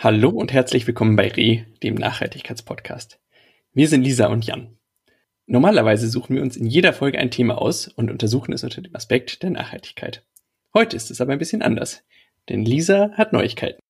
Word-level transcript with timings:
Hallo 0.00 0.28
und 0.28 0.52
herzlich 0.52 0.86
willkommen 0.86 1.16
bei 1.16 1.26
Re, 1.26 1.66
dem 1.82 1.96
Nachhaltigkeitspodcast. 1.96 3.18
Wir 3.72 3.88
sind 3.88 4.04
Lisa 4.04 4.28
und 4.28 4.46
Jan. 4.46 4.78
Normalerweise 5.46 6.06
suchen 6.06 6.36
wir 6.36 6.42
uns 6.42 6.56
in 6.56 6.66
jeder 6.66 6.92
Folge 6.92 7.18
ein 7.18 7.32
Thema 7.32 7.60
aus 7.60 7.88
und 7.88 8.08
untersuchen 8.08 8.52
es 8.52 8.62
unter 8.62 8.80
dem 8.80 8.94
Aspekt 8.94 9.42
der 9.42 9.50
Nachhaltigkeit. 9.50 10.24
Heute 10.72 10.94
ist 10.94 11.10
es 11.10 11.20
aber 11.20 11.32
ein 11.32 11.40
bisschen 11.40 11.62
anders, 11.62 12.04
denn 12.48 12.64
Lisa 12.64 13.10
hat 13.14 13.32
Neuigkeiten. 13.32 13.80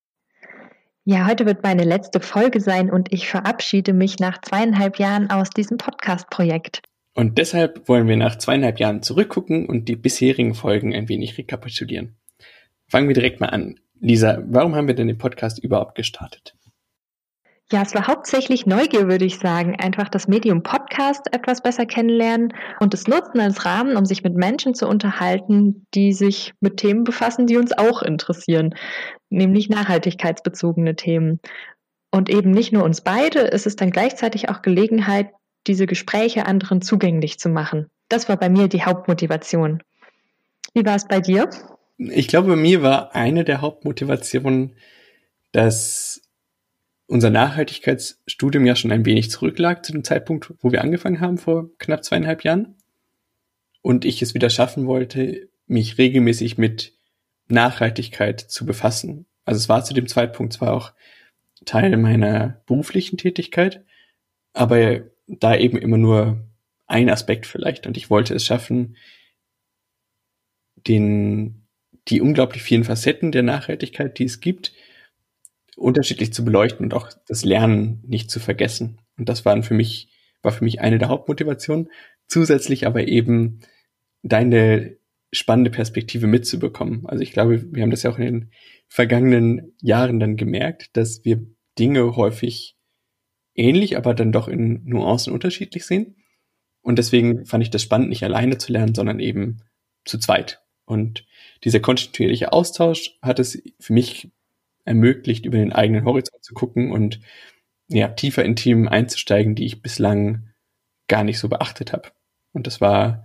Ja, 1.05 1.27
heute 1.27 1.45
wird 1.45 1.63
meine 1.63 1.85
letzte 1.85 2.21
Folge 2.21 2.63
sein 2.63 2.91
und 2.91 3.13
ich 3.13 3.29
verabschiede 3.29 3.93
mich 3.93 4.19
nach 4.19 4.41
zweieinhalb 4.41 4.99
Jahren 4.99 5.29
aus 5.29 5.51
diesem 5.51 5.77
Podcast-Projekt. 5.77 6.81
Und 7.13 7.37
deshalb 7.37 7.87
wollen 7.87 8.09
wir 8.09 8.17
nach 8.17 8.39
zweieinhalb 8.39 8.81
Jahren 8.81 9.03
zurückgucken 9.03 9.67
und 9.67 9.91
die 9.91 9.97
bisherigen 9.97 10.55
Folgen 10.55 10.95
ein 10.95 11.11
wenig 11.11 11.37
rekapitulieren. 11.37 12.17
Fangen 12.87 13.09
wir 13.09 13.15
direkt 13.15 13.41
mal 13.41 13.49
an. 13.49 13.79
Lisa, 14.01 14.39
warum 14.47 14.75
haben 14.75 14.87
wir 14.87 14.95
denn 14.95 15.09
den 15.09 15.19
Podcast 15.19 15.59
überhaupt 15.59 15.95
gestartet? 15.95 16.55
Ja, 17.71 17.83
es 17.83 17.95
war 17.95 18.07
hauptsächlich 18.07 18.65
Neugier, 18.65 19.09
würde 19.09 19.27
ich 19.27 19.39
sagen. 19.39 19.77
Einfach 19.79 20.09
das 20.09 20.27
Medium 20.27 20.63
Podcast 20.63 21.27
etwas 21.33 21.63
besser 21.63 21.85
kennenlernen 21.85 22.55
und 22.81 22.95
es 22.95 23.07
nutzen 23.07 23.41
als 23.41 23.67
Rahmen, 23.67 23.99
um 23.99 24.07
sich 24.07 24.23
mit 24.23 24.35
Menschen 24.35 24.73
zu 24.73 24.89
unterhalten, 24.89 25.87
die 25.93 26.15
sich 26.15 26.55
mit 26.61 26.79
Themen 26.79 27.05
befassen, 27.05 27.47
die 27.47 27.59
uns 27.59 27.77
auch 27.77 28.01
interessieren, 28.01 28.75
nämlich 29.29 29.69
nachhaltigkeitsbezogene 29.69 30.97
Themen. 30.97 31.41
Und 32.11 32.31
eben 32.31 32.53
nicht 32.53 32.73
nur 32.73 32.85
uns 32.85 33.03
beide, 33.03 33.53
es 33.53 33.67
ist 33.67 33.83
dann 33.83 33.91
gleichzeitig 33.91 34.49
auch 34.49 34.63
Gelegenheit, 34.63 35.29
diese 35.67 35.87
Gespräche 35.87 36.47
anderen 36.47 36.81
zugänglich 36.81 37.39
zu 37.39 37.51
machen. 37.51 37.91
Das 38.09 38.31
war 38.31 38.39
bei 38.39 38.49
mir 38.49 38.69
die 38.69 38.85
Hauptmotivation. 38.85 39.83
Wie 40.73 40.87
war 40.87 40.97
es 40.97 41.07
bei 41.07 41.21
dir? 41.21 41.51
Ich 41.99 42.29
glaube, 42.29 42.55
mir 42.57 42.83
war 42.83 43.15
eine 43.15 43.45
der 43.45 43.61
Hauptmotivationen, 43.61 44.77
dass 45.53 46.23
unser 47.07 47.31
Nachhaltigkeitsstudium 47.31 48.67
ja 48.67 48.77
schon 48.77 48.93
ein 48.93 49.05
wenig 49.05 49.31
zurücklag 49.31 49.85
zu 49.85 49.93
dem 49.93 50.05
Zeitpunkt, 50.05 50.53
wo 50.61 50.71
wir 50.71 50.83
angefangen 50.83 51.21
haben, 51.21 51.39
vor 51.39 51.71
knapp 51.79 52.05
zweieinhalb 52.05 52.45
Jahren. 52.45 52.77
Und 53.83 54.05
ich 54.05 54.23
es 54.23 54.35
wieder 54.35 54.51
schaffen 54.51 54.87
wollte, 54.87 55.49
mich 55.67 55.99
regelmäßig 55.99 56.59
mit 56.59 56.93
Nachhaltigkeit 57.49 58.41
zu 58.41 58.67
befassen. 58.67 59.27
Also 59.45 59.59
es 59.59 59.69
war 59.69 59.83
zu 59.85 59.95
dem 59.95 60.07
Zeitpunkt 60.07 60.53
zwar 60.53 60.75
auch 60.75 60.93
Teil 61.65 61.97
meiner 61.97 62.63
beruflichen 62.67 63.17
Tätigkeit, 63.17 63.85
aber 64.53 65.01
da 65.27 65.57
eben 65.57 65.79
immer 65.79 65.99
nur 65.99 66.47
ein 66.87 67.11
Aspekt 67.11 67.47
vielleicht. 67.47 67.87
Und 67.87 67.97
ich 67.97 68.11
wollte 68.11 68.35
es 68.35 68.45
schaffen, 68.45 68.97
den 70.87 71.58
die 72.09 72.21
unglaublich 72.21 72.63
vielen 72.63 72.85
Facetten 72.85 73.33
der 73.33 73.43
Nachhaltigkeit, 73.43 74.19
die 74.19 74.25
es 74.25 74.41
gibt, 74.41 74.73
unterschiedlich 75.77 76.33
zu 76.33 76.45
beleuchten 76.45 76.85
und 76.85 76.95
auch 76.95 77.11
das 77.27 77.45
Lernen 77.45 78.03
nicht 78.07 78.31
zu 78.31 78.41
vergessen. 78.41 79.01
Und 79.17 79.29
das 79.29 79.45
waren 79.45 79.63
für 79.63 79.75
mich, 79.75 80.09
war 80.43 80.53
für 80.53 80.65
mich 80.65 80.81
eine 80.81 80.99
der 80.99 81.09
Hauptmotivationen. 81.09 81.89
Zusätzlich 82.27 82.87
aber 82.87 83.07
eben 83.07 83.61
deine 84.23 84.97
spannende 85.33 85.71
Perspektive 85.71 86.27
mitzubekommen. 86.27 87.07
Also 87.07 87.23
ich 87.23 87.33
glaube, 87.33 87.73
wir 87.73 87.83
haben 87.83 87.91
das 87.91 88.03
ja 88.03 88.11
auch 88.11 88.19
in 88.19 88.25
den 88.25 88.51
vergangenen 88.89 89.75
Jahren 89.81 90.19
dann 90.21 90.37
gemerkt, 90.37 90.97
dass 90.97 91.25
wir 91.25 91.47
Dinge 91.79 92.17
häufig 92.17 92.77
ähnlich, 93.55 93.97
aber 93.97 94.15
dann 94.15 94.33
doch 94.33 94.49
in 94.49 94.85
Nuancen 94.85 95.33
unterschiedlich 95.33 95.85
sehen. 95.85 96.17
Und 96.81 96.99
deswegen 96.99 97.45
fand 97.45 97.63
ich 97.63 97.71
das 97.71 97.83
spannend, 97.83 98.09
nicht 98.09 98.25
alleine 98.25 98.57
zu 98.59 98.73
lernen, 98.73 98.95
sondern 98.95 99.21
eben 99.21 99.63
zu 100.05 100.19
zweit. 100.19 100.63
Und 100.89 101.27
dieser 101.65 101.81
kontinuierliche 101.81 102.53
Austausch 102.53 103.19
hat 103.21 103.39
es 103.39 103.63
für 103.79 103.93
mich 103.93 104.31
ermöglicht, 104.85 105.45
über 105.45 105.59
den 105.59 105.73
eigenen 105.73 106.05
Horizont 106.05 106.43
zu 106.43 106.55
gucken 106.55 106.93
und 106.93 107.21
ja, 107.89 108.09
tiefer 108.09 108.45
in 108.45 108.57
Themen 108.57 108.89
einzusteigen, 108.89 109.55
die 109.55 109.67
ich 109.67 109.83
bislang 109.83 110.51
gar 111.09 111.25
nicht 111.25 111.39
so 111.39 111.49
beachtet 111.49 111.93
habe. 111.93 112.11
Und 112.53 112.67
das 112.67 112.81
war 112.81 113.25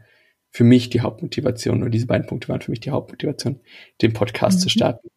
für 0.52 0.64
mich 0.64 0.90
die 0.90 1.02
Hauptmotivation, 1.02 1.82
oder 1.82 1.90
diese 1.90 2.06
beiden 2.06 2.28
Punkte 2.28 2.50
waren 2.50 2.62
für 2.62 2.72
mich 2.72 2.80
die 2.80 2.92
Hauptmotivation, 2.92 3.60
den 4.02 4.14
Podcast 4.14 4.60
mhm. 4.60 4.62
zu 4.62 4.70
starten. 4.70 5.10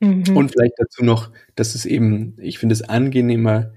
Mhm. 0.00 0.36
Und 0.36 0.50
vielleicht 0.50 0.74
dazu 0.78 1.04
noch, 1.04 1.30
dass 1.54 1.74
es 1.74 1.86
eben, 1.86 2.36
ich 2.40 2.58
finde 2.58 2.72
es 2.72 2.82
angenehmer, 2.82 3.72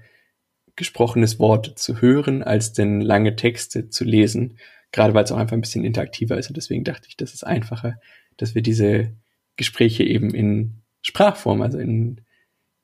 gesprochenes 0.76 1.38
Wort 1.38 1.78
zu 1.78 2.00
hören, 2.00 2.42
als 2.42 2.72
denn 2.72 3.00
lange 3.00 3.36
Texte 3.36 3.90
zu 3.90 4.04
lesen. 4.04 4.58
Gerade 4.94 5.12
weil 5.12 5.24
es 5.24 5.32
auch 5.32 5.38
einfach 5.38 5.56
ein 5.56 5.60
bisschen 5.60 5.84
interaktiver 5.84 6.38
ist. 6.38 6.46
Und 6.46 6.56
deswegen 6.56 6.84
dachte 6.84 7.08
ich, 7.08 7.16
das 7.16 7.34
ist 7.34 7.44
einfacher, 7.44 7.98
dass 8.36 8.54
wir 8.54 8.62
diese 8.62 9.10
Gespräche 9.56 10.04
eben 10.04 10.32
in 10.32 10.82
Sprachform, 11.02 11.62
also 11.62 11.80
in, 11.80 12.20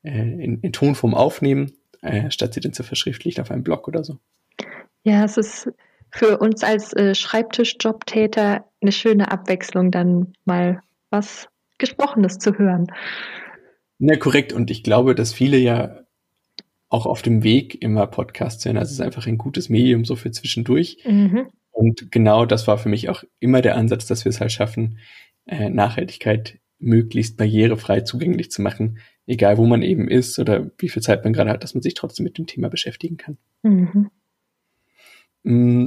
äh, 0.02 0.18
in, 0.18 0.58
in 0.60 0.72
Tonform 0.72 1.14
aufnehmen, 1.14 1.70
äh, 2.02 2.28
statt 2.32 2.52
sie 2.52 2.58
dann 2.58 2.72
zu 2.72 2.82
verschriftlichen 2.82 3.40
auf 3.40 3.52
einem 3.52 3.62
Blog 3.62 3.86
oder 3.86 4.02
so. 4.02 4.18
Ja, 5.04 5.24
es 5.24 5.36
ist 5.36 5.70
für 6.10 6.38
uns 6.38 6.64
als 6.64 6.92
äh, 6.94 7.14
Schreibtischjobtäter 7.14 8.64
eine 8.80 8.90
schöne 8.90 9.30
Abwechslung, 9.30 9.92
dann 9.92 10.32
mal 10.44 10.82
was 11.10 11.48
Gesprochenes 11.78 12.38
zu 12.38 12.58
hören. 12.58 12.88
Na, 14.00 14.16
korrekt. 14.16 14.52
Und 14.52 14.72
ich 14.72 14.82
glaube, 14.82 15.14
dass 15.14 15.32
viele 15.32 15.58
ja 15.58 16.00
auch 16.88 17.06
auf 17.06 17.22
dem 17.22 17.44
Weg 17.44 17.80
immer 17.80 18.08
Podcasts 18.08 18.64
hören. 18.64 18.78
Also 18.78 18.88
es 18.88 18.94
ist 18.94 19.00
einfach 19.00 19.28
ein 19.28 19.38
gutes 19.38 19.68
Medium 19.68 20.04
so 20.04 20.16
für 20.16 20.32
zwischendurch. 20.32 20.98
Mhm. 21.06 21.46
Und 21.80 22.12
genau 22.12 22.44
das 22.44 22.66
war 22.66 22.76
für 22.76 22.90
mich 22.90 23.08
auch 23.08 23.24
immer 23.38 23.62
der 23.62 23.74
Ansatz, 23.74 24.04
dass 24.04 24.26
wir 24.26 24.28
es 24.28 24.38
halt 24.42 24.52
schaffen, 24.52 24.98
äh, 25.46 25.70
Nachhaltigkeit 25.70 26.58
möglichst 26.78 27.38
barrierefrei 27.38 28.02
zugänglich 28.02 28.50
zu 28.50 28.60
machen, 28.60 28.98
egal 29.26 29.56
wo 29.56 29.64
man 29.64 29.80
eben 29.80 30.06
ist 30.06 30.38
oder 30.38 30.70
wie 30.76 30.90
viel 30.90 31.00
Zeit 31.00 31.24
man 31.24 31.32
gerade 31.32 31.48
hat, 31.48 31.64
dass 31.64 31.72
man 31.72 31.80
sich 31.80 31.94
trotzdem 31.94 32.24
mit 32.24 32.36
dem 32.36 32.46
Thema 32.46 32.68
beschäftigen 32.68 33.16
kann. 33.16 33.38
Mhm. 33.62 34.10
Mm, 35.42 35.86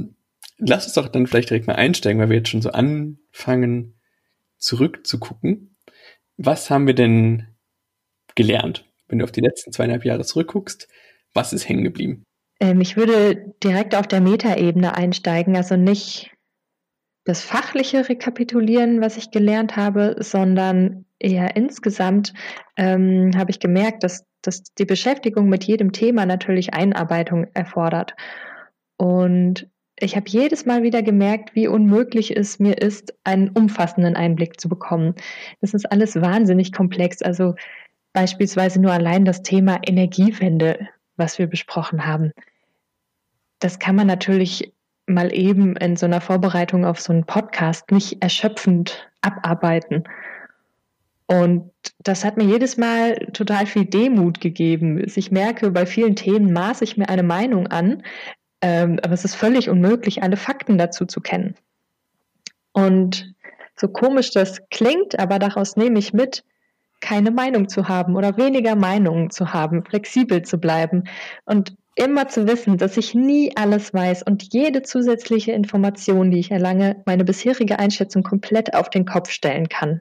lass 0.58 0.86
uns 0.86 0.94
doch 0.94 1.06
dann 1.06 1.28
vielleicht 1.28 1.50
direkt 1.50 1.68
mal 1.68 1.76
einsteigen, 1.76 2.20
weil 2.20 2.28
wir 2.28 2.38
jetzt 2.38 2.48
schon 2.48 2.62
so 2.62 2.70
anfangen, 2.70 3.94
zurückzugucken. 4.58 5.76
Was 6.36 6.70
haben 6.70 6.88
wir 6.88 6.94
denn 6.94 7.46
gelernt? 8.34 8.84
Wenn 9.06 9.20
du 9.20 9.24
auf 9.24 9.32
die 9.32 9.42
letzten 9.42 9.70
zweieinhalb 9.70 10.04
Jahre 10.04 10.24
zurückguckst, 10.24 10.88
was 11.34 11.52
ist 11.52 11.68
hängen 11.68 11.84
geblieben? 11.84 12.23
Ähm, 12.60 12.80
ich 12.80 12.96
würde 12.96 13.54
direkt 13.62 13.94
auf 13.94 14.06
der 14.06 14.20
Metaebene 14.20 14.96
einsteigen, 14.96 15.56
also 15.56 15.76
nicht 15.76 16.30
das 17.24 17.42
fachliche 17.42 18.08
rekapitulieren, 18.08 19.00
was 19.00 19.16
ich 19.16 19.30
gelernt 19.30 19.76
habe, 19.76 20.16
sondern 20.18 21.06
eher 21.18 21.56
insgesamt 21.56 22.34
ähm, 22.76 23.32
habe 23.36 23.50
ich 23.50 23.60
gemerkt, 23.60 24.04
dass, 24.04 24.26
dass 24.42 24.62
die 24.62 24.84
Beschäftigung 24.84 25.48
mit 25.48 25.64
jedem 25.64 25.92
Thema 25.92 26.26
natürlich 26.26 26.74
Einarbeitung 26.74 27.46
erfordert. 27.54 28.14
Und 28.98 29.68
ich 29.98 30.16
habe 30.16 30.28
jedes 30.28 30.66
Mal 30.66 30.82
wieder 30.82 31.02
gemerkt, 31.02 31.54
wie 31.54 31.68
unmöglich 31.68 32.36
es 32.36 32.58
mir 32.58 32.76
ist, 32.78 33.14
einen 33.24 33.48
umfassenden 33.50 34.16
Einblick 34.16 34.60
zu 34.60 34.68
bekommen. 34.68 35.14
Das 35.60 35.72
ist 35.72 35.90
alles 35.90 36.16
wahnsinnig 36.16 36.72
komplex. 36.72 37.22
Also 37.22 37.54
beispielsweise 38.12 38.80
nur 38.80 38.92
allein 38.92 39.24
das 39.24 39.42
Thema 39.42 39.78
Energiewende, 39.86 40.88
was 41.16 41.38
wir 41.38 41.46
besprochen 41.46 42.06
haben. 42.06 42.32
Das 43.58 43.78
kann 43.78 43.96
man 43.96 44.06
natürlich 44.06 44.72
mal 45.06 45.34
eben 45.34 45.76
in 45.76 45.96
so 45.96 46.06
einer 46.06 46.20
Vorbereitung 46.20 46.84
auf 46.84 47.00
so 47.00 47.12
einen 47.12 47.24
Podcast 47.24 47.90
nicht 47.90 48.22
erschöpfend 48.22 49.10
abarbeiten. 49.20 50.04
Und 51.26 51.70
das 51.98 52.24
hat 52.24 52.36
mir 52.36 52.44
jedes 52.44 52.76
Mal 52.76 53.16
total 53.32 53.66
viel 53.66 53.86
Demut 53.86 54.40
gegeben. 54.40 55.02
Ich 55.14 55.30
merke, 55.30 55.70
bei 55.70 55.86
vielen 55.86 56.16
Themen 56.16 56.52
maße 56.52 56.84
ich 56.84 56.96
mir 56.96 57.08
eine 57.08 57.22
Meinung 57.22 57.66
an, 57.68 58.02
ähm, 58.60 58.98
aber 59.02 59.14
es 59.14 59.24
ist 59.24 59.34
völlig 59.34 59.70
unmöglich, 59.70 60.22
alle 60.22 60.36
Fakten 60.36 60.78
dazu 60.78 61.06
zu 61.06 61.20
kennen. 61.20 61.54
Und 62.72 63.34
so 63.76 63.88
komisch 63.88 64.30
das 64.32 64.68
klingt, 64.70 65.18
aber 65.18 65.38
daraus 65.38 65.76
nehme 65.76 65.98
ich 65.98 66.12
mit, 66.12 66.44
keine 67.04 67.30
Meinung 67.30 67.68
zu 67.68 67.86
haben 67.86 68.16
oder 68.16 68.38
weniger 68.38 68.76
Meinungen 68.76 69.30
zu 69.30 69.52
haben, 69.52 69.84
flexibel 69.84 70.40
zu 70.42 70.56
bleiben 70.56 71.04
und 71.44 71.76
immer 71.96 72.28
zu 72.28 72.48
wissen, 72.48 72.78
dass 72.78 72.96
ich 72.96 73.14
nie 73.14 73.52
alles 73.56 73.92
weiß 73.92 74.22
und 74.22 74.54
jede 74.54 74.82
zusätzliche 74.82 75.52
Information, 75.52 76.30
die 76.30 76.38
ich 76.38 76.50
erlange, 76.50 77.02
meine 77.04 77.24
bisherige 77.24 77.78
Einschätzung 77.78 78.22
komplett 78.22 78.74
auf 78.74 78.88
den 78.88 79.04
Kopf 79.04 79.30
stellen 79.30 79.68
kann. 79.68 80.00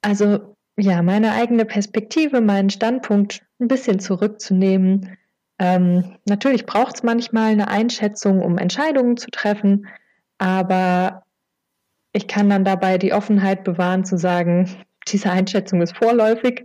Also 0.00 0.56
ja, 0.78 1.02
meine 1.02 1.32
eigene 1.32 1.66
Perspektive, 1.66 2.40
meinen 2.40 2.70
Standpunkt 2.70 3.42
ein 3.60 3.68
bisschen 3.68 4.00
zurückzunehmen. 4.00 5.18
Ähm, 5.58 6.16
natürlich 6.24 6.64
braucht 6.64 6.96
es 6.96 7.02
manchmal 7.02 7.52
eine 7.52 7.68
Einschätzung, 7.68 8.40
um 8.40 8.56
Entscheidungen 8.56 9.18
zu 9.18 9.30
treffen, 9.30 9.86
aber 10.38 11.22
ich 12.14 12.26
kann 12.26 12.48
dann 12.48 12.64
dabei 12.64 12.96
die 12.96 13.12
Offenheit 13.12 13.62
bewahren 13.62 14.06
zu 14.06 14.16
sagen, 14.16 14.68
diese 15.08 15.30
Einschätzung 15.30 15.82
ist 15.82 15.96
vorläufig. 15.96 16.64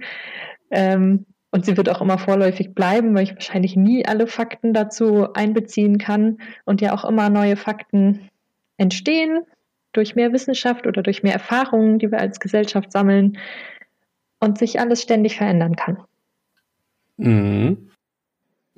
Ähm, 0.72 1.26
und 1.52 1.66
sie 1.66 1.78
wird 1.78 1.90
auch 1.90 2.02
immer 2.02 2.18
vorläufig 2.18 2.76
bleiben, 2.76 3.16
weil 3.16 3.24
ich 3.24 3.34
wahrscheinlich 3.34 3.76
nie 3.76 4.06
alle 4.06 4.28
Fakten 4.28 4.74
dazu 4.74 5.34
einbeziehen 5.34 5.98
kann 5.98 6.40
und 6.66 6.82
ja 6.82 6.94
auch 6.94 7.06
immer 7.06 7.30
neue 7.30 7.56
Fakten 7.56 8.30
entstehen 8.78 9.44
durch 9.94 10.16
mehr 10.16 10.34
Wissenschaft 10.34 10.86
oder 10.86 11.02
durch 11.02 11.24
mehr 11.24 11.34
Erfahrungen, 11.34 12.00
die 12.00 12.12
wir 12.12 12.20
als 12.20 12.40
Gesellschaft 12.40 12.92
sammeln. 12.92 13.38
und 14.40 14.60
sich 14.60 14.80
alles 14.80 15.02
ständig 15.02 15.38
verändern 15.38 15.76
kann. 15.76 15.98
Mhm. 17.18 17.90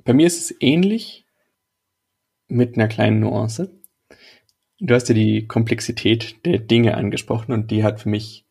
Bei 0.04 0.14
mir 0.14 0.26
ist 0.26 0.40
es 0.40 0.56
ähnlich 0.60 1.26
mit 2.48 2.76
einer 2.76 2.88
kleinen 2.88 3.20
Nuance. 3.20 3.70
Du 4.78 4.94
hast 4.94 5.10
ja 5.10 5.14
die 5.14 5.46
Komplexität 5.46 6.46
der 6.46 6.58
Dinge 6.58 6.96
angesprochen 6.96 7.52
und 7.52 7.70
die 7.70 7.84
hat 7.84 8.00
für 8.00 8.08
mich 8.08 8.46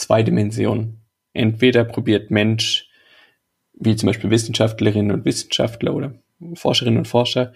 zwei 0.00 0.22
Dimensionen. 0.22 1.02
Entweder 1.32 1.84
probiert 1.84 2.30
Mensch, 2.30 2.88
wie 3.72 3.96
zum 3.96 4.08
Beispiel 4.08 4.30
Wissenschaftlerinnen 4.30 5.12
und 5.12 5.24
Wissenschaftler 5.24 5.94
oder 5.94 6.14
Forscherinnen 6.54 6.98
und 6.98 7.08
Forscher, 7.08 7.52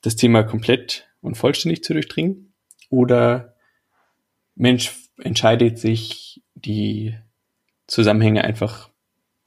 das 0.00 0.16
Thema 0.16 0.42
komplett 0.42 1.08
und 1.20 1.36
vollständig 1.36 1.82
zu 1.82 1.92
durchdringen, 1.92 2.54
oder 2.90 3.56
Mensch 4.54 4.94
entscheidet 5.18 5.78
sich, 5.78 6.42
die 6.54 7.16
Zusammenhänge 7.86 8.44
einfach 8.44 8.90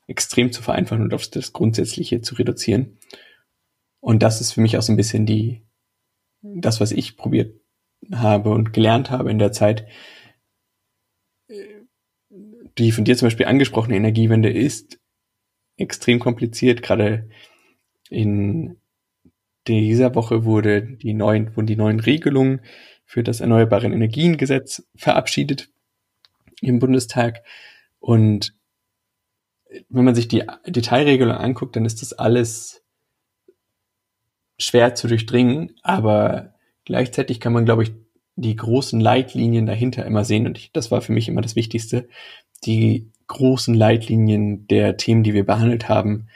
extrem 0.07 0.51
zu 0.51 0.61
vereinfachen 0.61 1.03
und 1.03 1.13
auf 1.13 1.27
das 1.27 1.53
Grundsätzliche 1.53 2.21
zu 2.21 2.35
reduzieren. 2.35 2.97
Und 3.99 4.23
das 4.23 4.41
ist 4.41 4.53
für 4.53 4.61
mich 4.61 4.77
auch 4.77 4.81
so 4.81 4.93
ein 4.93 4.97
bisschen 4.97 5.25
die, 5.25 5.63
das, 6.41 6.79
was 6.79 6.91
ich 6.91 7.17
probiert 7.17 7.59
habe 8.13 8.51
und 8.51 8.73
gelernt 8.73 9.11
habe 9.11 9.31
in 9.31 9.39
der 9.39 9.51
Zeit. 9.51 9.87
Die 12.77 12.91
von 12.91 13.05
dir 13.05 13.17
zum 13.17 13.27
Beispiel 13.27 13.45
angesprochene 13.45 13.95
Energiewende 13.95 14.51
ist 14.51 14.99
extrem 15.77 16.19
kompliziert. 16.19 16.81
Gerade 16.81 17.29
in 18.09 18.77
dieser 19.67 20.15
Woche 20.15 20.45
wurde 20.45 20.81
die 20.81 21.13
neuen, 21.13 21.55
wurden 21.55 21.67
die 21.67 21.75
neuen 21.75 21.99
Regelungen 21.99 22.61
für 23.05 23.23
das 23.23 23.41
Erneuerbare 23.41 23.87
Energiengesetz 23.87 24.87
verabschiedet 24.95 25.69
im 26.61 26.79
Bundestag. 26.79 27.43
Und 27.99 28.53
wenn 29.89 30.05
man 30.05 30.15
sich 30.15 30.27
die 30.27 30.43
Detailregelung 30.65 31.35
anguckt, 31.35 31.75
dann 31.75 31.85
ist 31.85 32.01
das 32.01 32.13
alles 32.13 32.83
schwer 34.57 34.95
zu 34.95 35.07
durchdringen, 35.07 35.73
aber 35.83 36.55
gleichzeitig 36.85 37.39
kann 37.39 37.53
man, 37.53 37.65
glaube 37.65 37.83
ich, 37.83 37.93
die 38.35 38.55
großen 38.55 38.99
Leitlinien 38.99 39.65
dahinter 39.65 40.05
immer 40.05 40.23
sehen. 40.23 40.45
Und 40.45 40.57
ich, 40.57 40.71
das 40.71 40.91
war 40.91 41.01
für 41.01 41.11
mich 41.11 41.27
immer 41.27 41.41
das 41.41 41.55
Wichtigste. 41.55 42.07
Die 42.65 43.11
großen 43.27 43.73
Leitlinien 43.73 44.67
der 44.67 44.97
Themen, 44.97 45.23
die 45.23 45.33
wir 45.33 45.45
behandelt 45.45 45.89
haben, 45.89 46.27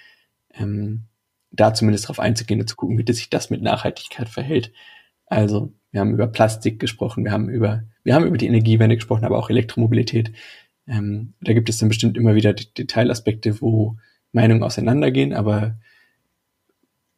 ähm, 0.53 1.03
da 1.51 1.73
zumindest 1.73 2.05
darauf 2.05 2.19
einzugehen 2.19 2.61
und 2.61 2.67
zu 2.67 2.75
gucken, 2.75 2.97
wie 2.97 3.13
sich 3.13 3.29
das 3.29 3.49
mit 3.49 3.61
Nachhaltigkeit 3.61 4.29
verhält. 4.29 4.71
Also, 5.25 5.73
wir 5.91 6.01
haben 6.01 6.13
über 6.13 6.27
Plastik 6.27 6.79
gesprochen, 6.79 7.25
wir 7.25 7.31
haben 7.31 7.49
über, 7.49 7.83
wir 8.03 8.15
haben 8.15 8.25
über 8.25 8.37
die 8.37 8.47
Energiewende 8.47 8.95
gesprochen, 8.95 9.25
aber 9.25 9.37
auch 9.37 9.49
Elektromobilität. 9.49 10.31
Ähm, 10.87 11.33
da 11.41 11.53
gibt 11.53 11.69
es 11.69 11.77
dann 11.77 11.89
bestimmt 11.89 12.17
immer 12.17 12.35
wieder 12.35 12.53
Detailaspekte, 12.53 13.61
wo 13.61 13.97
Meinungen 14.31 14.63
auseinandergehen, 14.63 15.33
aber 15.33 15.77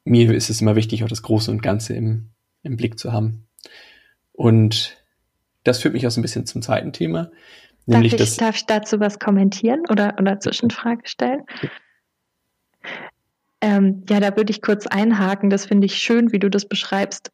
mir 0.06 0.33
ist 0.33 0.49
es 0.49 0.61
immer 0.61 0.75
wichtig, 0.75 1.03
auch 1.03 1.07
das 1.07 1.21
Große 1.21 1.49
und 1.49 1.61
Ganze 1.61 1.94
im, 1.95 2.29
im 2.63 2.75
Blick 2.75 2.99
zu 2.99 3.13
haben. 3.13 3.47
Und 4.31 4.97
das 5.63 5.79
führt 5.79 5.94
mich 5.94 6.06
auch 6.06 6.11
so 6.11 6.19
ein 6.19 6.23
bisschen 6.23 6.45
zum 6.45 6.61
zweiten 6.61 6.91
Thema. 6.91 7.31
Nämlich 7.85 8.12
darf, 8.12 8.21
ich, 8.21 8.30
das, 8.30 8.38
darf 8.38 8.56
ich 8.56 8.65
dazu 8.65 9.00
was 9.00 9.19
kommentieren 9.19 9.83
oder, 9.89 10.15
oder 10.19 10.39
Zwischenfrage 10.39 11.01
stellen? 11.06 11.44
Ähm, 13.62 14.03
ja, 14.09 14.19
da 14.19 14.35
würde 14.35 14.51
ich 14.51 14.62
kurz 14.62 14.88
einhaken. 14.88 15.50
Das 15.50 15.65
finde 15.65 15.85
ich 15.85 15.95
schön, 15.95 16.31
wie 16.31 16.39
du 16.39 16.50
das 16.50 16.68
beschreibst. 16.68 17.31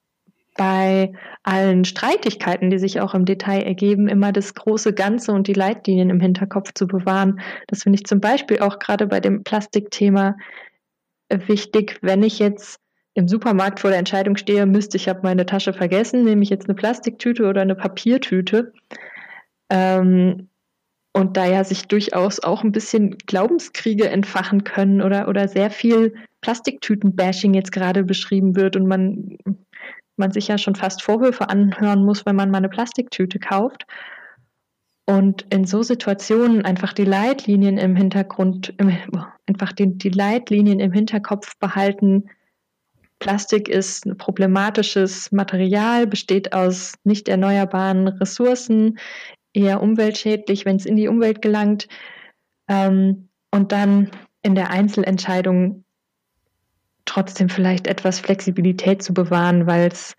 Bei 0.55 1.13
allen 1.43 1.85
Streitigkeiten, 1.85 2.69
die 2.69 2.79
sich 2.79 2.99
auch 2.99 3.13
im 3.13 3.25
Detail 3.25 3.61
ergeben, 3.61 4.07
immer 4.07 4.31
das 4.31 4.53
große 4.53 4.93
Ganze 4.93 5.31
und 5.31 5.47
die 5.47 5.53
Leitlinien 5.53 6.09
im 6.09 6.19
Hinterkopf 6.19 6.73
zu 6.73 6.85
bewahren. 6.85 7.39
Das 7.67 7.83
finde 7.83 7.97
ich 7.97 8.05
zum 8.05 8.19
Beispiel 8.19 8.59
auch 8.59 8.79
gerade 8.79 9.07
bei 9.07 9.19
dem 9.19 9.43
Plastikthema 9.43 10.35
wichtig, 11.29 11.99
wenn 12.01 12.23
ich 12.23 12.39
jetzt 12.39 12.79
im 13.13 13.27
Supermarkt 13.27 13.79
vor 13.79 13.89
der 13.89 13.99
Entscheidung 13.99 14.37
stehe, 14.37 14.65
müsste 14.65 14.97
ich 14.97 15.09
habe 15.09 15.21
meine 15.23 15.45
Tasche 15.45 15.73
vergessen, 15.73 16.23
nehme 16.23 16.43
ich 16.43 16.49
jetzt 16.49 16.67
eine 16.67 16.75
Plastiktüte 16.75 17.47
oder 17.47 17.61
eine 17.61 17.75
Papiertüte. 17.75 18.73
Ähm, 19.69 20.49
und 21.13 21.37
da 21.37 21.45
ja 21.45 21.63
sich 21.63 21.87
durchaus 21.87 22.39
auch 22.39 22.63
ein 22.63 22.71
bisschen 22.71 23.17
Glaubenskriege 23.25 24.09
entfachen 24.09 24.63
können 24.63 25.01
oder, 25.01 25.27
oder 25.27 25.47
sehr 25.47 25.71
viel 25.71 26.13
Plastiktüten-Bashing 26.41 27.53
jetzt 27.53 27.71
gerade 27.71 28.03
beschrieben 28.03 28.55
wird 28.55 28.75
und 28.75 28.87
man, 28.87 29.37
man 30.17 30.31
sich 30.31 30.47
ja 30.47 30.57
schon 30.57 30.75
fast 30.75 31.01
Vorwürfe 31.01 31.49
anhören 31.49 32.05
muss, 32.05 32.25
wenn 32.25 32.35
man 32.35 32.51
mal 32.51 32.59
eine 32.59 32.69
Plastiktüte 32.69 33.39
kauft. 33.39 33.85
Und 35.07 35.47
in 35.49 35.65
so 35.65 35.81
Situationen 35.81 36.63
einfach 36.65 36.93
die 36.93 37.05
Leitlinien 37.05 37.79
im 37.79 37.95
Hintergrund, 37.95 38.75
einfach 39.47 39.73
die, 39.73 39.97
die 39.97 40.09
Leitlinien 40.09 40.79
im 40.79 40.91
Hinterkopf 40.91 41.57
behalten. 41.59 42.29
Plastik 43.17 43.67
ist 43.67 44.05
ein 44.05 44.17
problematisches 44.17 45.31
Material, 45.31 46.05
besteht 46.05 46.53
aus 46.53 46.93
nicht 47.03 47.27
erneuerbaren 47.27 48.07
Ressourcen, 48.07 48.99
eher 49.53 49.81
umweltschädlich, 49.81 50.65
wenn 50.65 50.75
es 50.75 50.85
in 50.85 50.95
die 50.95 51.07
Umwelt 51.07 51.41
gelangt. 51.41 51.87
Ähm, 52.67 53.29
und 53.51 53.71
dann 53.71 54.11
in 54.41 54.55
der 54.55 54.69
Einzelentscheidung 54.69 55.83
trotzdem 57.05 57.49
vielleicht 57.49 57.87
etwas 57.87 58.19
Flexibilität 58.19 59.01
zu 59.01 59.13
bewahren, 59.13 59.65
weil 59.65 59.87
es 59.87 60.15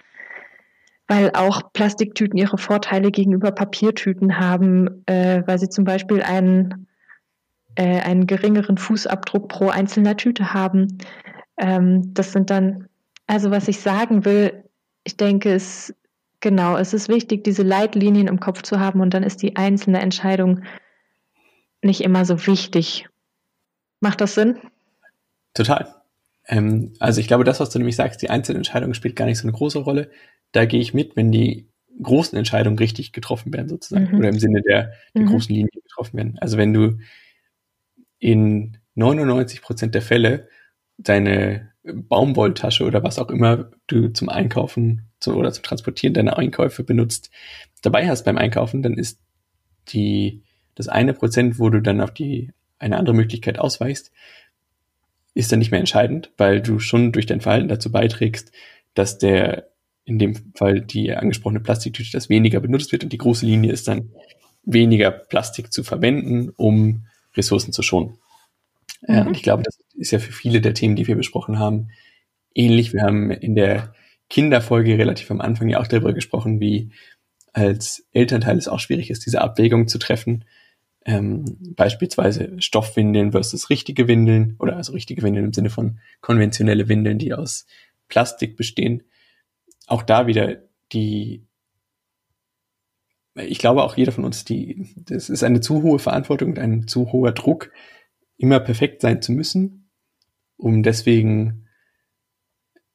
weil 1.11 1.33
auch 1.35 1.73
Plastiktüten 1.73 2.39
ihre 2.39 2.57
Vorteile 2.57 3.11
gegenüber 3.11 3.51
Papiertüten 3.51 4.39
haben, 4.39 5.03
äh, 5.07 5.43
weil 5.45 5.59
sie 5.59 5.69
zum 5.69 5.83
Beispiel 5.83 6.23
einen, 6.23 6.87
äh, 7.75 8.01
einen 8.03 8.29
geringeren 8.29 8.79
Fußabdruck 8.79 9.49
pro 9.49 9.71
einzelner 9.71 10.17
Tüte 10.17 10.55
haben. 10.55 10.99
Ähm, 11.59 12.15
das 12.15 12.31
sind 12.31 12.49
dann, 12.51 12.87
also 13.27 13.51
was 13.51 13.67
ich 13.67 13.81
sagen 13.81 14.25
will, 14.25 14.63
ich 15.03 15.17
denke, 15.17 15.53
es 15.53 15.93
genau, 16.41 16.77
es 16.77 16.93
ist 16.95 17.09
wichtig, 17.09 17.45
diese 17.45 17.63
Leitlinien 17.63 18.27
im 18.27 18.41
Kopf 18.41 18.63
zu 18.63 18.81
haben 18.81 19.01
und 19.01 19.15
dann 19.15 19.23
ist 19.23 19.43
die 19.43 19.57
einzelne 19.57 20.01
Entscheidung 20.01 20.63
nicht 21.83 22.03
immer 22.03 22.25
so 22.25 22.47
wichtig. 22.47 23.09
Macht 24.01 24.21
das 24.21 24.35
Sinn? 24.35 24.59
Total. 25.55 25.95
Ähm, 26.47 26.93
also 26.99 27.21
ich 27.21 27.29
glaube, 27.29 27.45
das, 27.45 27.61
was 27.61 27.71
du 27.71 27.79
nämlich 27.79 27.97
sagst, 27.97 28.23
die 28.23 28.31
einzelne 28.31 28.59
Entscheidung 28.59 28.95
spielt 28.95 29.17
gar 29.17 29.27
nicht 29.27 29.39
so 29.39 29.45
eine 29.45 29.53
große 29.53 29.79
Rolle 29.79 30.11
da 30.53 30.65
gehe 30.65 30.81
ich 30.81 30.95
mit, 30.95 31.17
wenn 31.17 31.31
die 31.33 31.69
großen 32.03 32.37
Entscheidungen 32.37 32.79
richtig 32.79 33.13
getroffen 33.13 33.53
werden, 33.53 33.69
sozusagen, 33.69 34.11
mhm. 34.11 34.19
oder 34.19 34.29
im 34.29 34.39
Sinne 34.39 34.63
der, 34.63 34.93
der 35.15 35.23
mhm. 35.23 35.27
großen 35.27 35.55
Linie 35.55 35.71
getroffen 35.73 36.17
werden. 36.17 36.39
Also 36.41 36.57
wenn 36.57 36.73
du 36.73 36.99
in 38.19 38.79
99 38.95 39.63
Prozent 39.63 39.95
der 39.95 40.03
Fälle 40.03 40.49
deine 41.03 41.71
Baumwolltasche 41.83 42.85
oder 42.85 43.03
was 43.03 43.19
auch 43.19 43.31
immer 43.31 43.71
du 43.87 44.09
zum 44.09 44.29
Einkaufen 44.29 45.11
zu, 45.19 45.35
oder 45.35 45.53
zum 45.53 45.65
Transportieren 45.65 46.15
deiner 46.15 46.39
Einkäufe 46.39 46.85
benutzt, 46.85 47.31
dabei 47.83 48.09
hast 48.09 48.25
beim 48.25 48.39
Einkaufen, 48.39 48.83
dann 48.83 48.95
ist 48.95 49.21
die, 49.89 50.43
das 50.75 50.89
eine 50.89 51.15
Prozent, 51.15 51.59
wo 51.59 51.71
du 51.71 51.81
dann 51.81 52.01
auf 52.01 52.13
die, 52.13 52.53
eine 52.79 52.97
andere 52.99 53.15
Möglichkeit 53.15 53.59
ausweichst, 53.59 54.13
ist 55.35 55.53
dann 55.53 55.59
nicht 55.59 55.71
mehr 55.71 55.81
entscheidend, 55.81 56.33
weil 56.37 56.61
du 56.61 56.79
schon 56.79 57.13
durch 57.13 57.27
dein 57.27 57.41
Verhalten 57.41 57.69
dazu 57.69 57.91
beiträgst, 57.91 58.53
dass 58.95 59.19
der 59.19 59.71
in 60.05 60.19
dem 60.19 60.35
Fall 60.55 60.81
die 60.81 61.15
angesprochene 61.15 61.61
Plastiktüte, 61.61 62.11
dass 62.13 62.29
weniger 62.29 62.61
benutzt 62.61 62.93
wird 62.93 63.05
und 63.05 63.13
die 63.13 63.19
große 63.19 63.47
Linie 63.47 63.73
ist 63.73 63.89
dann 63.89 64.11
weniger 64.65 65.11
Plastik 65.11 65.73
zu 65.73 65.85
verwenden, 65.85 66.51
um 66.57 67.07
Ressourcen 67.37 67.73
zu 67.73 67.83
schonen. 67.83 68.19
Mhm. 69.03 69.15
Ja, 69.15 69.27
und 69.27 69.37
ich 69.37 69.43
glaube, 69.43 69.63
das 69.63 69.79
ist 69.95 70.11
ja 70.11 70.19
für 70.19 70.33
viele 70.33 70.61
der 70.61 70.75
Themen, 70.75 70.97
die 70.97 71.07
wir 71.07 71.17
besprochen 71.17 71.59
haben, 71.59 71.89
ähnlich. 72.55 72.93
Wir 72.93 73.03
haben 73.03 73.31
in 73.31 73.55
der 73.55 73.95
Kinderfolge 74.29 74.99
relativ 74.99 75.31
am 75.31 75.41
Anfang 75.41 75.69
ja 75.69 75.81
auch 75.81 75.87
darüber 75.87 76.13
gesprochen, 76.13 76.61
wie 76.61 76.93
als 77.53 78.07
Elternteil 78.13 78.57
es 78.57 78.69
auch 78.69 78.79
schwierig 78.79 79.11
ist, 79.11 79.27
diese 79.27 79.41
Abwägung 79.41 79.89
zu 79.89 79.99
treffen. 79.99 80.45
Ähm, 81.05 81.45
beispielsweise 81.75 82.53
Stoffwindeln 82.59 83.33
versus 83.33 83.71
richtige 83.71 84.07
Windeln 84.07 84.57
oder 84.59 84.77
also 84.77 84.93
richtige 84.93 85.23
Windeln 85.23 85.47
im 85.47 85.53
Sinne 85.53 85.71
von 85.71 85.99
konventionelle 86.21 86.89
Windeln, 86.89 87.19
die 87.19 87.33
aus 87.33 87.67
Plastik 88.09 88.57
bestehen 88.57 89.03
auch 89.91 90.03
da 90.03 90.27
wieder 90.27 90.63
die, 90.93 91.45
ich 93.35 93.59
glaube 93.59 93.83
auch 93.83 93.97
jeder 93.97 94.13
von 94.13 94.25
uns, 94.25 94.45
die, 94.45 94.95
das 94.97 95.29
ist 95.29 95.43
eine 95.43 95.61
zu 95.61 95.83
hohe 95.83 95.99
Verantwortung 95.99 96.51
und 96.51 96.59
ein 96.59 96.87
zu 96.87 97.13
hoher 97.13 97.33
Druck, 97.33 97.73
immer 98.41 98.59
perfekt 98.59 99.03
sein 99.03 99.21
zu 99.21 99.33
müssen, 99.33 99.91
um 100.57 100.83
deswegen, 100.83 101.67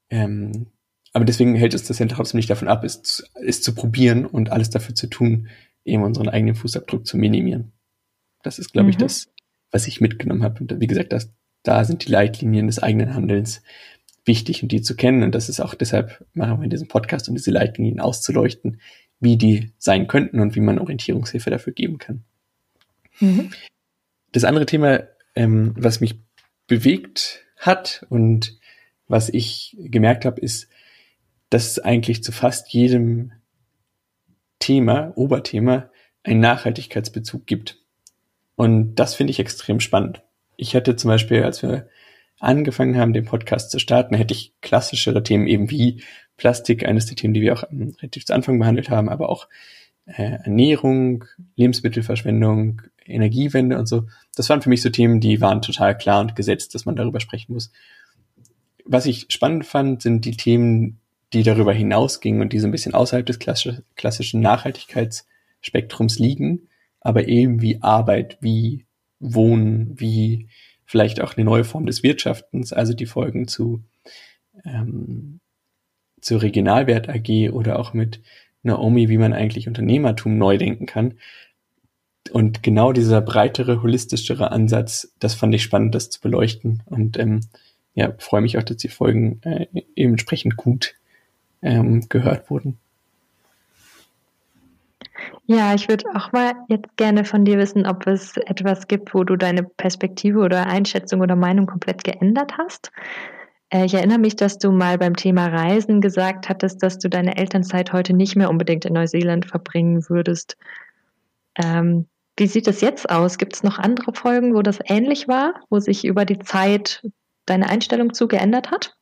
ähm, 0.10 0.72
aber 1.14 1.24
deswegen 1.24 1.56
hält 1.56 1.74
es 1.74 1.84
das 1.84 2.00
ja 2.00 2.08
trotzdem 2.08 2.40
nicht 2.40 2.50
davon 2.50 2.68
ab, 2.68 2.84
es, 2.84 3.30
es 3.44 3.62
zu 3.62 3.76
probieren 3.76 4.26
und 4.26 4.52
alles 4.52 4.72
dafür 4.72 4.96
zu 4.96 5.08
tun, 5.08 5.48
eben 5.86 6.04
unseren 6.04 6.30
eigenen 6.30 6.56
Fußabdruck 6.56 7.06
zu 7.06 7.18
minimieren. 7.18 7.74
Das 8.44 8.60
ist, 8.60 8.74
glaube 8.74 8.86
mhm. 8.86 8.90
ich, 8.90 8.98
das, 8.98 9.32
was 9.72 9.88
ich 9.88 10.02
mitgenommen 10.02 10.44
habe. 10.44 10.62
Und 10.62 10.80
wie 10.80 10.88
gesagt, 10.88 11.14
das, 11.14 11.32
da 11.64 11.86
sind 11.86 12.06
die 12.06 12.12
Leitlinien 12.12 12.68
des 12.68 12.82
eigenen 12.82 13.14
Handelns 13.14 13.62
wichtig 14.26 14.64
und 14.64 14.72
die 14.72 14.82
zu 14.82 14.96
kennen. 14.96 15.22
Und 15.22 15.36
das 15.36 15.48
ist 15.48 15.60
auch 15.60 15.76
deshalb 15.76 16.26
machen 16.34 16.60
wir 16.60 16.64
in 16.64 16.72
diesem 16.72 16.88
Podcast, 16.88 17.30
um 17.30 17.36
diese 17.36 17.52
Leitlinien 17.52 18.00
auszuleuchten, 18.00 18.82
wie 19.20 19.38
die 19.38 19.74
sein 19.78 20.08
könnten 20.08 20.40
und 20.40 20.56
wie 20.56 20.60
man 20.60 20.80
Orientierungshilfe 20.80 21.52
dafür 21.52 21.74
geben 21.74 22.00
kann. 22.00 22.24
Mhm. 23.20 23.52
das 24.34 24.44
andere 24.44 24.66
Thema, 24.66 25.04
ähm, 25.36 25.74
was 25.78 26.02
mich 26.02 26.20
bewegt 26.68 27.44
hat 27.58 28.06
und 28.10 28.58
was 29.08 29.30
ich 29.30 29.78
gemerkt 29.80 30.26
habe, 30.26 30.42
ist, 30.42 30.68
dass 31.50 31.68
es 31.68 31.80
eigentlich 31.80 32.24
zu 32.24 32.32
fast 32.32 32.70
jedem 32.70 33.32
Thema, 34.60 35.14
Oberthema, 35.16 35.90
einen 36.24 36.40
Nachhaltigkeitsbezug 36.40 37.46
gibt. 37.46 37.78
Und 38.56 38.96
das 38.96 39.14
finde 39.14 39.32
ich 39.32 39.40
extrem 39.40 39.80
spannend. 39.80 40.24
Ich 40.58 40.76
hatte 40.76 40.96
zum 40.96 41.10
Beispiel, 41.10 41.44
als 41.44 41.62
wir 41.62 41.88
angefangen 42.40 42.98
haben, 42.98 43.14
den 43.14 43.26
Podcast 43.26 43.72
zu 43.72 43.80
starten, 43.80 44.16
hätte 44.16 44.34
ich 44.34 44.54
klassischere 44.62 45.24
Themen 45.24 45.48
eben 45.48 45.70
wie 45.70 46.04
Plastik, 46.38 46.86
eines 46.86 47.06
der 47.06 47.16
Themen, 47.16 47.34
die 47.34 47.42
wir 47.42 47.54
auch 47.54 47.64
relativ 47.72 48.26
zu 48.26 48.34
Anfang 48.34 48.60
behandelt 48.60 48.90
haben, 48.90 49.10
aber 49.10 49.30
auch 49.30 49.48
äh, 50.06 50.40
Ernährung, 50.44 51.26
Lebensmittelverschwendung, 51.56 52.82
Energiewende 53.06 53.78
und 53.78 53.88
so. 53.88 54.08
Das 54.36 54.50
waren 54.50 54.62
für 54.62 54.70
mich 54.70 54.82
so 54.82 54.90
Themen, 54.90 55.20
die 55.20 55.42
waren 55.42 55.62
total 55.62 55.98
klar 55.98 56.22
und 56.22 56.36
gesetzt, 56.36 56.76
dass 56.76 56.86
man 56.86 56.96
darüber 56.96 57.20
sprechen 57.20 57.54
muss. 57.54 57.72
Was 58.84 59.06
ich 59.06 59.26
spannend 59.30 59.66
fand, 59.66 60.02
sind 60.02 60.26
die 60.26 60.38
Themen, 60.38 61.00
die 61.34 61.44
darüber 61.44 61.74
hinausgingen 61.74 62.42
und 62.42 62.54
die 62.54 62.60
so 62.60 62.68
ein 62.68 62.72
bisschen 62.72 62.94
außerhalb 62.94 63.26
des 63.26 63.40
klassischen 63.40 64.42
Nachhaltigkeitsspektrums 64.42 66.20
liegen, 66.20 66.68
aber 67.02 67.28
eben 67.28 67.62
wie 67.62 67.82
Arbeit, 67.82 68.38
wie 68.42 68.86
Wohnen, 69.20 70.00
wie 70.00 70.50
vielleicht 70.86 71.22
auch 71.22 71.36
eine 71.36 71.46
neue 71.46 71.64
Form 71.64 71.86
des 71.86 72.04
Wirtschaftens, 72.04 72.74
also 72.74 72.94
die 72.94 73.08
Folgen 73.08 73.48
zu, 73.48 73.84
ähm, 74.64 75.40
zu 76.22 76.38
Regionalwert 76.38 77.10
AG 77.10 77.52
oder 77.52 77.80
auch 77.80 77.94
mit 77.94 78.22
Naomi, 78.64 79.10
wie 79.10 79.18
man 79.18 79.34
eigentlich 79.34 79.68
Unternehmertum 79.68 80.38
neu 80.38 80.58
denken 80.58 80.86
kann. 80.86 81.16
Und 82.32 82.64
genau 82.64 82.92
dieser 82.92 83.22
breitere, 83.22 83.82
holistischere 83.82 84.52
Ansatz, 84.52 85.14
das 85.20 85.36
fand 85.36 85.54
ich 85.54 85.64
spannend, 85.64 85.96
das 85.96 86.10
zu 86.10 86.20
beleuchten. 86.20 86.84
Und 86.86 87.18
ähm, 87.18 87.42
ja, 87.94 88.14
freue 88.18 88.42
mich 88.42 88.58
auch, 88.58 88.64
dass 88.64 88.78
die 88.78 88.90
Folgen 88.90 89.42
äh, 89.44 89.68
entsprechend 89.96 90.58
gut 90.58 90.96
ähm, 91.62 92.08
gehört 92.10 92.50
wurden. 92.50 92.78
Ja, 95.48 95.76
ich 95.76 95.88
würde 95.88 96.06
auch 96.16 96.32
mal 96.32 96.54
jetzt 96.70 96.98
gerne 96.98 97.24
von 97.24 97.46
dir 97.46 97.58
wissen, 97.58 97.86
ob 97.86 98.08
es 98.08 98.36
etwas 98.38 98.88
gibt, 98.88 99.14
wo 99.14 99.24
du 99.24 99.36
deine 99.36 99.64
Perspektive 99.64 100.40
oder 100.40 100.66
Einschätzung 100.66 101.22
oder 101.22 101.36
Meinung 101.36 101.68
komplett 101.68 102.04
geändert 102.04 102.58
hast. 102.58 102.92
Äh, 103.70 103.86
ich 103.86 103.94
erinnere 103.94 104.18
mich, 104.18 104.36
dass 104.36 104.58
du 104.58 104.72
mal 104.72 104.98
beim 104.98 105.16
Thema 105.16 105.48
Reisen 105.48 106.02
gesagt 106.02 106.50
hattest, 106.50 106.82
dass 106.82 106.98
du 106.98 107.10
deine 107.10 107.38
Elternzeit 107.38 107.94
heute 107.94 108.14
nicht 108.14 108.36
mehr 108.36 108.50
unbedingt 108.50 108.86
in 108.86 108.94
Neuseeland 108.94 109.46
verbringen 109.46 110.10
würdest. 110.10 110.58
Ähm, 111.64 112.08
wie 112.38 112.48
sieht 112.48 112.68
es 112.68 112.82
jetzt 112.82 113.10
aus? 113.10 113.38
Gibt 113.38 113.56
es 113.56 113.64
noch 113.64 113.80
andere 113.80 114.14
Folgen, 114.14 114.56
wo 114.56 114.62
das 114.62 114.80
ähnlich 114.86 115.28
war, 115.28 115.54
wo 115.70 115.80
sich 115.80 116.06
über 116.06 116.26
die 116.26 116.40
Zeit 116.40 117.08
deine 117.46 117.70
Einstellung 117.70 118.14
zu 118.14 118.28
geändert 118.28 118.72
hat? 118.72 118.96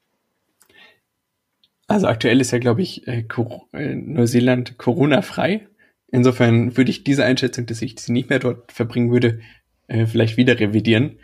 Also 1.88 2.08
aktuell 2.08 2.40
ist 2.42 2.52
ja, 2.52 2.60
glaube 2.60 2.82
ich, 2.82 3.08
äh, 3.08 3.25
äh, 3.74 3.96
Neuseeland 3.96 4.78
Corona-frei. 4.78 5.68
Insofern 6.12 6.78
würde 6.78 6.92
ich 6.92 7.04
diese 7.04 7.25
Einschätzung, 7.25 7.66
dass 7.66 7.82
ich 7.82 8.00
sie 8.00 8.12
nicht 8.12 8.30
mehr 8.30 8.40
dort 8.40 8.72
verbringen 8.72 9.12
würde, 9.12 9.42
äh, 9.88 10.06
vielleicht 10.06 10.38
wieder 10.38 10.60
revidieren. 10.60 11.20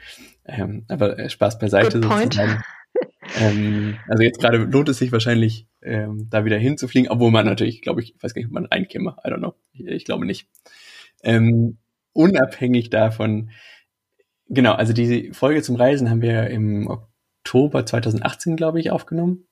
Ähm, 0.46 0.86
aber 0.88 1.30
Spaß 1.30 1.60
beiseite 1.60 2.02
point. 2.02 2.40
Ähm, 3.40 3.98
also 4.08 4.24
jetzt 4.24 4.40
gerade 4.40 4.58
lohnt 4.58 4.90
es 4.90 4.98
sich 4.98 5.12
wahrscheinlich, 5.12 5.68
ähm, 5.84 6.28
da 6.30 6.46
wieder 6.46 6.58
hinzufliegen, 6.58 7.12
obwohl 7.12 7.30
man 7.32 7.46
natürlich, 7.46 7.82
glaube 7.82 8.02
ich, 8.02 8.16
ich 8.16 8.24
weiß 8.24 8.34
gar 8.34 8.40
nicht, 8.40 8.48
ob 8.48 8.54
man 8.54 8.66
reinkäme, 8.66 9.16
I 9.24 9.30
don't 9.30 9.38
know. 9.38 9.54
Ich, 9.72 9.86
ich 9.86 10.06
glaube 10.06 10.26
nicht. 10.26 10.48
Ähm, 11.24 11.78
unabhängig 12.14 12.90
davon, 12.90 13.52
genau, 14.48 14.74
also 14.74 14.94
diese 14.94 15.34
Folge 15.34 15.62
zum 15.62 15.76
Reisen 15.76 16.10
haben 16.10 16.22
wir 16.22 16.48
im 16.48 16.88
Oktober 16.88 17.86
2018, 17.86 18.56
glaube 18.56 18.80
ich, 18.80 18.92
aufgenommen. 18.92 19.48